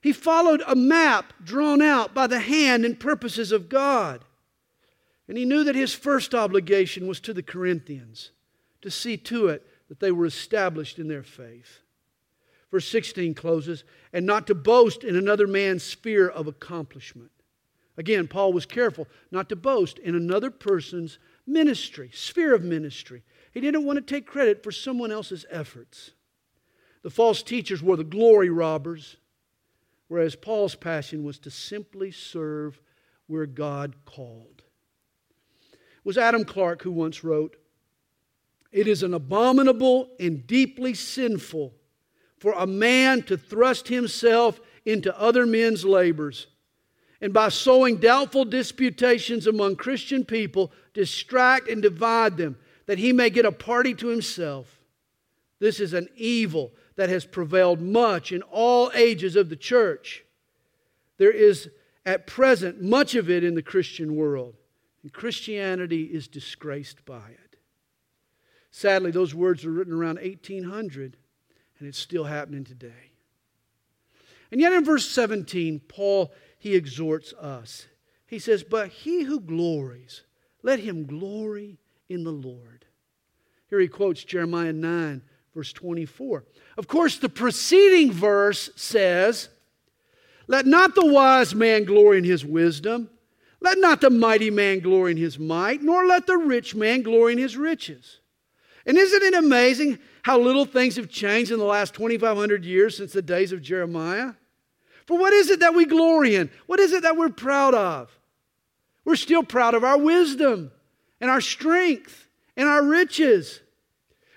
He 0.00 0.10
followed 0.10 0.62
a 0.66 0.74
map 0.74 1.34
drawn 1.44 1.82
out 1.82 2.14
by 2.14 2.26
the 2.26 2.40
hand 2.40 2.86
and 2.86 2.98
purposes 2.98 3.52
of 3.52 3.68
God. 3.68 4.24
And 5.28 5.36
he 5.36 5.44
knew 5.44 5.62
that 5.64 5.74
his 5.74 5.92
first 5.92 6.34
obligation 6.34 7.06
was 7.06 7.20
to 7.20 7.34
the 7.34 7.42
Corinthians 7.42 8.30
to 8.80 8.90
see 8.90 9.18
to 9.18 9.48
it 9.48 9.66
that 9.90 10.00
they 10.00 10.10
were 10.10 10.24
established 10.24 10.98
in 10.98 11.08
their 11.08 11.22
faith. 11.22 11.80
Verse 12.70 12.88
16 12.88 13.34
closes, 13.34 13.84
and 14.14 14.24
not 14.24 14.46
to 14.46 14.54
boast 14.54 15.04
in 15.04 15.14
another 15.14 15.46
man's 15.46 15.82
sphere 15.82 16.26
of 16.26 16.46
accomplishment. 16.46 17.30
Again, 17.98 18.28
Paul 18.28 18.54
was 18.54 18.64
careful 18.64 19.06
not 19.30 19.50
to 19.50 19.56
boast 19.56 19.98
in 19.98 20.14
another 20.14 20.50
person's 20.50 21.18
ministry, 21.46 22.10
sphere 22.14 22.54
of 22.54 22.64
ministry. 22.64 23.22
He 23.54 23.60
didn't 23.60 23.84
want 23.84 23.96
to 23.96 24.02
take 24.02 24.26
credit 24.26 24.64
for 24.64 24.72
someone 24.72 25.12
else's 25.12 25.46
efforts. 25.48 26.10
The 27.02 27.10
false 27.10 27.42
teachers 27.42 27.82
were 27.82 27.96
the 27.96 28.02
glory 28.02 28.50
robbers, 28.50 29.16
whereas 30.08 30.34
Paul's 30.34 30.74
passion 30.74 31.22
was 31.22 31.38
to 31.40 31.50
simply 31.50 32.10
serve 32.10 32.80
where 33.28 33.46
God 33.46 33.94
called. 34.04 34.64
It 35.72 36.04
was 36.04 36.18
Adam 36.18 36.44
Clarke 36.44 36.82
who 36.82 36.90
once 36.90 37.22
wrote, 37.22 37.56
It 38.72 38.88
is 38.88 39.04
an 39.04 39.14
abominable 39.14 40.10
and 40.18 40.44
deeply 40.46 40.92
sinful 40.92 41.74
for 42.38 42.54
a 42.54 42.66
man 42.66 43.22
to 43.22 43.38
thrust 43.38 43.86
himself 43.86 44.60
into 44.84 45.18
other 45.18 45.46
men's 45.46 45.84
labors, 45.84 46.48
and 47.20 47.32
by 47.32 47.48
sowing 47.48 47.96
doubtful 47.96 48.44
disputations 48.44 49.46
among 49.46 49.76
Christian 49.76 50.24
people, 50.24 50.72
distract 50.92 51.68
and 51.68 51.80
divide 51.80 52.36
them, 52.36 52.56
that 52.86 52.98
he 52.98 53.12
may 53.12 53.30
get 53.30 53.46
a 53.46 53.52
party 53.52 53.94
to 53.94 54.08
himself. 54.08 54.80
This 55.58 55.80
is 55.80 55.92
an 55.94 56.08
evil 56.16 56.72
that 56.96 57.08
has 57.08 57.24
prevailed 57.24 57.80
much 57.80 58.32
in 58.32 58.42
all 58.42 58.90
ages 58.94 59.36
of 59.36 59.48
the 59.48 59.56
church. 59.56 60.24
There 61.18 61.32
is 61.32 61.70
at 62.04 62.26
present 62.26 62.82
much 62.82 63.14
of 63.14 63.30
it 63.30 63.44
in 63.44 63.54
the 63.54 63.62
Christian 63.62 64.14
world, 64.14 64.56
and 65.02 65.12
Christianity 65.12 66.04
is 66.04 66.28
disgraced 66.28 67.04
by 67.04 67.30
it. 67.30 67.56
Sadly, 68.70 69.10
those 69.10 69.34
words 69.34 69.64
were 69.64 69.72
written 69.72 69.94
around 69.94 70.16
1800. 70.16 71.16
And 71.78 71.88
it's 71.88 71.98
still 71.98 72.24
happening 72.24 72.64
today. 72.64 73.10
And 74.50 74.60
yet 74.60 74.72
in 74.72 74.84
verse 74.84 75.08
17, 75.08 75.80
Paul, 75.80 76.32
he 76.58 76.74
exhorts 76.74 77.32
us. 77.34 77.86
He 78.26 78.38
says, 78.38 78.62
But 78.62 78.88
he 78.88 79.24
who 79.24 79.40
glories, 79.40 80.22
let 80.62 80.80
him 80.80 81.06
glory 81.06 81.78
in 82.08 82.24
the 82.24 82.32
Lord. 82.32 82.84
Here 83.68 83.80
he 83.80 83.88
quotes 83.88 84.22
Jeremiah 84.24 84.72
9, 84.72 85.22
verse 85.54 85.72
24. 85.72 86.44
Of 86.76 86.86
course, 86.86 87.18
the 87.18 87.28
preceding 87.28 88.12
verse 88.12 88.70
says, 88.76 89.48
Let 90.46 90.66
not 90.66 90.94
the 90.94 91.06
wise 91.06 91.54
man 91.54 91.84
glory 91.84 92.18
in 92.18 92.24
his 92.24 92.44
wisdom, 92.44 93.10
let 93.60 93.78
not 93.78 94.00
the 94.00 94.10
mighty 94.10 94.50
man 94.50 94.80
glory 94.80 95.12
in 95.12 95.16
his 95.16 95.38
might, 95.38 95.82
nor 95.82 96.04
let 96.04 96.26
the 96.26 96.36
rich 96.36 96.74
man 96.74 97.02
glory 97.02 97.32
in 97.32 97.38
his 97.38 97.56
riches. 97.56 98.20
And 98.86 98.98
isn't 98.98 99.22
it 99.22 99.34
amazing 99.34 99.98
how 100.22 100.38
little 100.38 100.66
things 100.66 100.96
have 100.96 101.08
changed 101.08 101.50
in 101.50 101.58
the 101.58 101.64
last 101.64 101.94
2,500 101.94 102.64
years 102.64 102.96
since 102.96 103.12
the 103.12 103.22
days 103.22 103.52
of 103.52 103.62
Jeremiah? 103.62 104.34
For 105.06 105.18
what 105.18 105.32
is 105.32 105.50
it 105.50 105.60
that 105.60 105.74
we 105.74 105.86
glory 105.86 106.36
in? 106.36 106.50
What 106.66 106.80
is 106.80 106.92
it 106.92 107.02
that 107.02 107.16
we're 107.16 107.30
proud 107.30 107.74
of? 107.74 108.10
We're 109.04 109.16
still 109.16 109.42
proud 109.42 109.74
of 109.74 109.84
our 109.84 109.98
wisdom 109.98 110.70
and 111.24 111.30
our 111.30 111.40
strength 111.40 112.28
and 112.54 112.68
our 112.68 112.84
riches. 112.84 113.60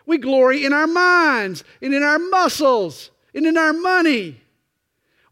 We 0.06 0.18
glory 0.20 0.64
in 0.64 0.72
our 0.72 0.88
minds 0.88 1.66
and 1.82 1.94
in 1.94 2.02
our 2.02 2.18
muscles 2.18 3.12
and 3.36 3.46
in 3.46 3.58
our 3.58 3.74
money. 3.74 4.40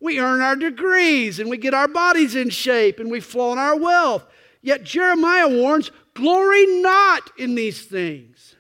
We 0.02 0.20
earn 0.20 0.42
our 0.42 0.58
degrees 0.58 1.40
and 1.40 1.50
we 1.50 1.56
get 1.56 1.74
our 1.74 1.88
bodies 1.88 2.36
in 2.36 2.50
shape 2.50 3.00
and 3.00 3.10
we 3.10 3.22
flaunt 3.22 3.58
our 3.58 3.78
wealth. 3.78 4.26
Yet 4.62 4.84
Jeremiah 4.84 5.48
warns 5.48 5.92
glory 6.14 6.66
not 6.82 7.32
in 7.38 7.56
these 7.56 7.84
things. 7.84 8.58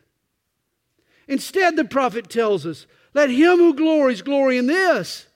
Instead, 1.28 1.76
the 1.76 1.84
prophet 1.84 2.30
tells 2.30 2.66
us, 2.66 2.86
let 3.14 3.30
him 3.30 3.58
who 3.58 3.74
glories 3.74 4.22
glory 4.22 4.58
in 4.58 4.68
this, 4.68 5.28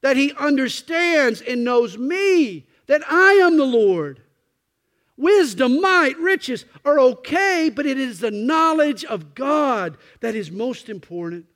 that 0.00 0.16
he 0.16 0.32
understands 0.38 1.42
and 1.42 1.62
knows 1.62 1.98
me, 1.98 2.64
that 2.86 3.02
I 3.06 3.32
am 3.32 3.58
the 3.58 3.66
Lord. 3.66 4.22
Wisdom, 5.16 5.80
might, 5.80 6.18
riches 6.18 6.64
are 6.84 6.98
okay, 6.98 7.70
but 7.74 7.86
it 7.86 7.98
is 7.98 8.20
the 8.20 8.30
knowledge 8.30 9.04
of 9.04 9.34
God 9.34 9.98
that 10.20 10.34
is 10.34 10.50
most 10.50 10.88
important. 10.88 11.46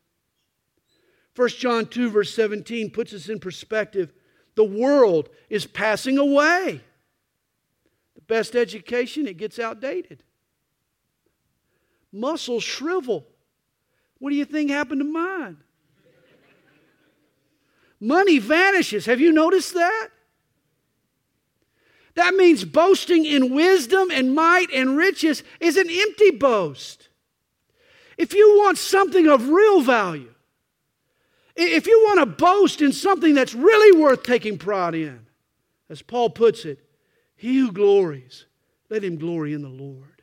1 1.35 1.49
John 1.51 1.87
2, 1.87 2.11
verse 2.11 2.35
17 2.35 2.91
puts 2.91 3.13
us 3.13 3.29
in 3.29 3.39
perspective. 3.39 4.13
The 4.55 4.65
world 4.65 5.29
is 5.51 5.67
passing 5.67 6.19
away. 6.19 6.81
The 8.15 8.21
best 8.23 8.55
education, 8.57 9.27
it 9.27 9.37
gets 9.37 9.59
outdated. 9.59 10.23
Muscles 12.13 12.63
shrivel. 12.63 13.27
What 14.19 14.31
do 14.31 14.37
you 14.37 14.47
think 14.47 14.71
happened 14.71 15.01
to 15.01 15.05
mine? 15.05 15.59
Money 18.01 18.39
vanishes. 18.39 19.07
Have 19.07 19.21
you 19.21 19.33
noticed 19.33 19.75
that? 19.75 20.09
That 22.17 22.35
means 22.35 22.65
boasting 22.65 23.27
in 23.27 23.55
wisdom 23.55 24.11
and 24.11 24.35
might 24.35 24.69
and 24.73 24.97
riches 24.97 25.45
is 25.61 25.77
an 25.77 25.89
empty 25.89 26.31
boast. 26.31 27.09
If 28.17 28.35
you 28.35 28.59
want 28.59 28.79
something 28.79 29.29
of 29.29 29.51
real 29.51 29.83
value, 29.83 30.33
if 31.55 31.87
you 31.87 32.03
want 32.07 32.21
to 32.21 32.27
boast 32.27 32.81
in 32.81 32.93
something 32.93 33.35
that's 33.35 33.55
really 33.55 33.99
worth 34.01 34.23
taking 34.23 34.57
pride 34.57 34.95
in, 34.95 35.27
as 35.91 36.01
Paul 36.01 36.31
puts 36.31 36.65
it, 36.65 36.79
he 37.37 37.59
who 37.59 37.71
glories, 37.71 38.47
let 38.89 39.05
him 39.05 39.17
glory 39.17 39.53
in 39.53 39.61
the 39.61 39.69
Lord. 39.69 40.23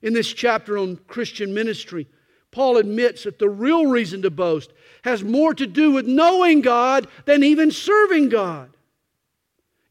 In 0.00 0.14
this 0.14 0.32
chapter 0.32 0.78
on 0.78 0.96
Christian 1.08 1.52
ministry, 1.52 2.06
Paul 2.50 2.78
admits 2.78 3.24
that 3.24 3.38
the 3.38 3.50
real 3.50 3.86
reason 3.86 4.22
to 4.22 4.30
boast 4.30 4.72
has 5.02 5.22
more 5.22 5.52
to 5.54 5.66
do 5.66 5.92
with 5.92 6.06
knowing 6.06 6.62
God 6.62 7.06
than 7.26 7.42
even 7.42 7.70
serving 7.70 8.30
God. 8.30 8.73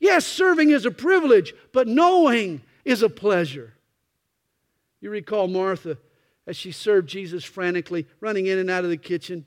Yes, 0.03 0.27
serving 0.27 0.71
is 0.71 0.85
a 0.85 0.91
privilege, 0.91 1.53
but 1.71 1.87
knowing 1.87 2.61
is 2.83 3.03
a 3.03 3.09
pleasure. 3.09 3.73
You 4.99 5.09
recall 5.09 5.47
Martha 5.47 5.97
as 6.45 6.57
she 6.57 6.73
served 6.73 7.07
Jesus 7.07 7.45
frantically, 7.45 8.05
running 8.19 8.47
in 8.47 8.59
and 8.59 8.69
out 8.69 8.83
of 8.83 8.89
the 8.89 8.97
kitchen 8.97 9.45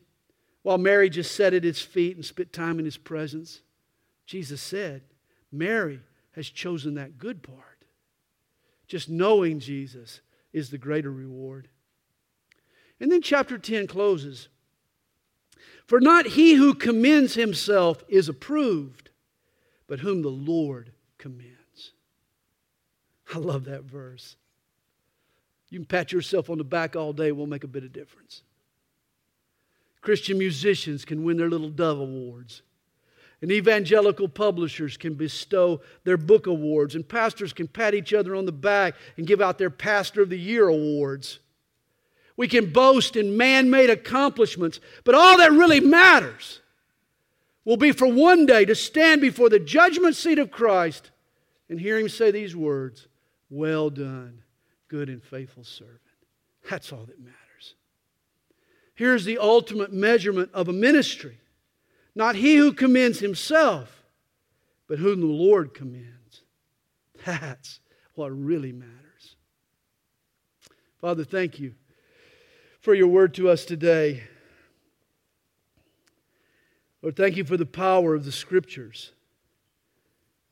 while 0.62 0.78
Mary 0.78 1.11
just 1.11 1.34
sat 1.34 1.52
at 1.52 1.62
his 1.62 1.82
feet 1.82 2.16
and 2.16 2.24
spent 2.24 2.54
time 2.54 2.78
in 2.78 2.86
his 2.86 2.96
presence. 2.96 3.61
Jesus 4.24 4.62
said, 4.62 5.02
Mary 5.52 6.00
has 6.32 6.48
chosen 6.48 6.94
that 6.94 7.18
good 7.18 7.42
part. 7.42 7.84
Just 8.88 9.11
knowing 9.11 9.61
Jesus 9.61 10.22
is 10.54 10.70
the 10.70 10.78
greater 10.78 11.12
reward. 11.12 11.68
And 12.98 13.12
then 13.12 13.20
chapter 13.20 13.59
10 13.59 13.88
closes 13.88 14.48
For 15.86 16.00
not 16.00 16.28
he 16.28 16.54
who 16.54 16.72
commends 16.72 17.34
himself 17.34 18.02
is 18.09 18.30
approved, 18.30 19.11
but 19.87 20.01
whom 20.01 20.22
the 20.22 20.28
Lord 20.28 20.93
commends. 21.18 21.93
I 23.34 23.39
love 23.39 23.64
that 23.64 23.84
verse. 23.84 24.37
You 25.68 25.78
can 25.78 25.87
pat 25.87 26.12
yourself 26.12 26.49
on 26.49 26.59
the 26.59 26.64
back 26.64 26.95
all 26.95 27.12
day, 27.12 27.32
won't 27.32 27.51
make 27.51 27.64
a 27.64 27.68
bit 27.68 27.84
of 27.84 27.93
difference. 27.93 28.43
Christian 30.01 30.39
musicians 30.39 31.05
can 31.05 31.24
win 31.24 31.37
their 31.37 31.51
little 31.51 31.70
Dove 31.70 31.99
Awards. 31.99 32.62
And 33.43 33.53
evangelical 33.53 34.28
publishers 34.28 34.97
can 34.97 35.14
bestow 35.14 35.80
their 36.05 36.16
book 36.16 36.47
awards. 36.47 36.95
And 36.95 37.07
pastors 37.07 37.53
can 37.53 37.68
pat 37.68 37.95
each 37.95 38.14
other 38.14 38.34
on 38.34 38.47
the 38.47 38.53
back 38.53 38.95
and 39.16 39.26
give 39.26 39.41
out 39.43 39.59
their 39.59 39.68
Pastor 39.68 40.22
of 40.22 40.30
the 40.30 40.39
Year 40.39 40.68
awards. 40.68 41.41
We 42.37 42.49
can 42.49 42.72
boast 42.72 43.16
in 43.16 43.37
man 43.37 43.68
made 43.68 43.91
accomplishments. 43.91 44.80
But 45.05 45.14
all 45.14 45.37
that 45.39 45.53
really 45.53 45.80
matters 45.80 46.61
will 47.66 47.76
be 47.76 47.92
for 47.92 48.06
one 48.06 48.46
day 48.46 48.64
to 48.64 48.74
stand 48.74 49.20
before 49.20 49.50
the 49.50 49.58
judgment 49.58 50.16
seat 50.16 50.38
of 50.38 50.50
Christ 50.50 51.10
and 51.68 51.78
hear 51.78 51.98
him 51.98 52.08
say 52.08 52.30
these 52.30 52.56
words 52.56 53.08
Well 53.50 53.90
done, 53.90 54.42
good 54.88 55.10
and 55.10 55.22
faithful 55.22 55.64
servant. 55.64 56.00
That's 56.70 56.92
all 56.92 57.04
that 57.04 57.20
matters. 57.20 57.74
Here's 58.94 59.26
the 59.26 59.36
ultimate 59.36 59.92
measurement 59.92 60.50
of 60.54 60.68
a 60.68 60.72
ministry 60.72 61.38
not 62.14 62.34
he 62.34 62.56
who 62.56 62.72
commends 62.72 63.18
himself, 63.18 64.02
but 64.88 64.98
whom 64.98 65.20
the 65.20 65.26
Lord 65.26 65.74
commends. 65.74 66.42
That's 67.26 67.80
what 68.14 68.30
really 68.30 68.72
matters. 68.72 69.36
Father, 70.98 71.24
thank 71.24 71.60
you 71.60 71.74
for 72.80 72.94
your 72.94 73.08
word 73.08 73.34
to 73.34 73.50
us 73.50 73.66
today. 73.66 74.22
Lord, 77.07 77.14
thank 77.14 77.36
you 77.36 77.44
for 77.44 77.57
the 77.57 77.64
power 77.64 78.16
of 78.16 78.24
the 78.24 78.32
scriptures. 78.32 79.12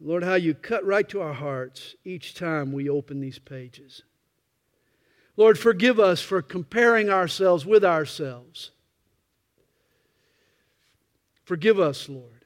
Lord, 0.00 0.22
how 0.22 0.36
you 0.36 0.54
cut 0.54 0.86
right 0.86 1.08
to 1.08 1.20
our 1.20 1.32
hearts 1.32 1.96
each 2.04 2.36
time 2.36 2.70
we 2.70 2.88
open 2.88 3.18
these 3.18 3.40
pages. 3.40 4.04
Lord, 5.36 5.58
forgive 5.58 5.98
us 5.98 6.22
for 6.22 6.40
comparing 6.42 7.10
ourselves 7.10 7.66
with 7.66 7.84
ourselves. 7.84 8.70
Forgive 11.42 11.80
us, 11.80 12.08
Lord. 12.08 12.44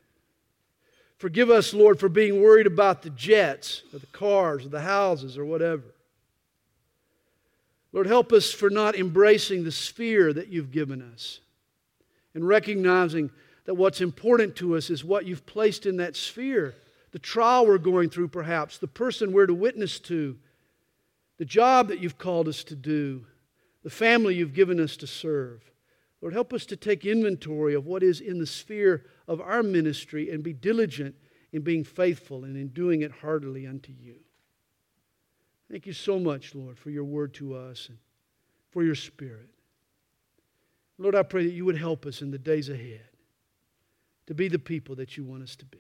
Forgive 1.19 1.51
us, 1.51 1.75
Lord, 1.75 2.01
for 2.01 2.09
being 2.09 2.41
worried 2.41 2.67
about 2.67 3.03
the 3.03 3.11
jets 3.11 3.83
or 3.93 3.99
the 3.99 4.07
cars 4.07 4.65
or 4.65 4.71
the 4.71 4.81
houses 4.81 5.37
or 5.37 5.45
whatever. 5.45 5.95
Lord, 7.93 8.07
help 8.07 8.33
us 8.33 8.53
for 8.53 8.71
not 8.71 8.97
embracing 8.97 9.65
the 9.65 9.71
sphere 9.71 10.33
that 10.33 10.49
you've 10.49 10.73
given 10.73 11.03
us 11.03 11.41
and 12.33 12.49
recognizing 12.49 13.31
that 13.69 13.75
what's 13.75 14.01
important 14.01 14.57
to 14.57 14.79
us 14.79 14.89
is 14.89 15.05
what 15.05 15.27
you've 15.27 15.45
placed 15.45 15.85
in 15.85 15.99
that 15.99 16.17
sphere. 16.17 16.75
The 17.11 17.19
trial 17.19 17.67
we're 17.67 17.77
going 17.77 18.09
through, 18.09 18.29
perhaps, 18.29 18.79
the 18.79 18.87
person 18.89 19.31
we're 19.31 19.45
to 19.45 19.53
witness 19.53 20.01
to, 20.01 20.39
the 21.37 21.45
job 21.45 21.89
that 21.89 22.01
you've 22.01 22.17
called 22.17 22.49
us 22.49 22.65
to 22.65 22.75
do, 22.75 23.27
the 23.83 23.91
family 23.91 24.35
you've 24.35 24.55
given 24.55 24.81
us 24.81 24.97
to 24.97 25.07
serve. 25.07 25.71
Lord, 26.23 26.33
help 26.33 26.55
us 26.55 26.65
to 26.65 26.77
take 26.77 27.05
inventory 27.05 27.75
of 27.75 27.85
what 27.85 28.03
is 28.03 28.23
in 28.23 28.39
the 28.39 28.47
sphere 28.47 29.05
of 29.27 29.39
our 29.43 29.63
ministry 29.63 30.31
and 30.31 30.43
be 30.43 30.55
diligent 30.55 31.15
in 31.53 31.61
being 31.61 31.85
faithful 31.85 32.45
and 32.45 32.57
in 32.57 32.69
doing 32.69 33.03
it 33.03 33.13
heartily 33.13 33.67
unto 33.67 33.93
you. 33.93 34.15
Thank 35.71 35.85
you 35.85 35.93
so 35.93 36.19
much, 36.19 36.55
Lord, 36.55 36.79
for 36.79 36.89
your 36.89 37.05
word 37.05 37.35
to 37.35 37.55
us 37.55 37.91
and 37.91 37.99
for 38.71 38.83
your 38.83 38.95
spirit. 38.95 39.51
Lord, 40.97 41.15
I 41.15 41.23
pray 41.23 41.45
that 41.45 41.53
you 41.53 41.67
would 41.67 41.77
help 41.77 42.07
us 42.07 42.23
in 42.23 42.31
the 42.31 42.39
days 42.39 42.71
ahead 42.71 43.08
to 44.29 44.35
be 44.35 44.47
the 44.47 44.59
people 44.59 44.95
that 44.95 45.17
you 45.17 45.25
want 45.25 45.43
us 45.43 45.57
to 45.57 45.65
be. 45.65 45.79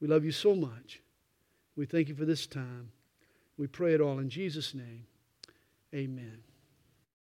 We 0.00 0.08
love 0.08 0.24
you 0.24 0.32
so 0.32 0.54
much. 0.54 1.02
We 1.76 1.84
thank 1.84 2.08
you 2.08 2.14
for 2.14 2.24
this 2.24 2.46
time. 2.46 2.88
We 3.58 3.66
pray 3.66 3.92
it 3.92 4.00
all 4.00 4.18
in 4.18 4.30
Jesus' 4.30 4.72
name. 4.72 5.04
Amen. 5.94 6.38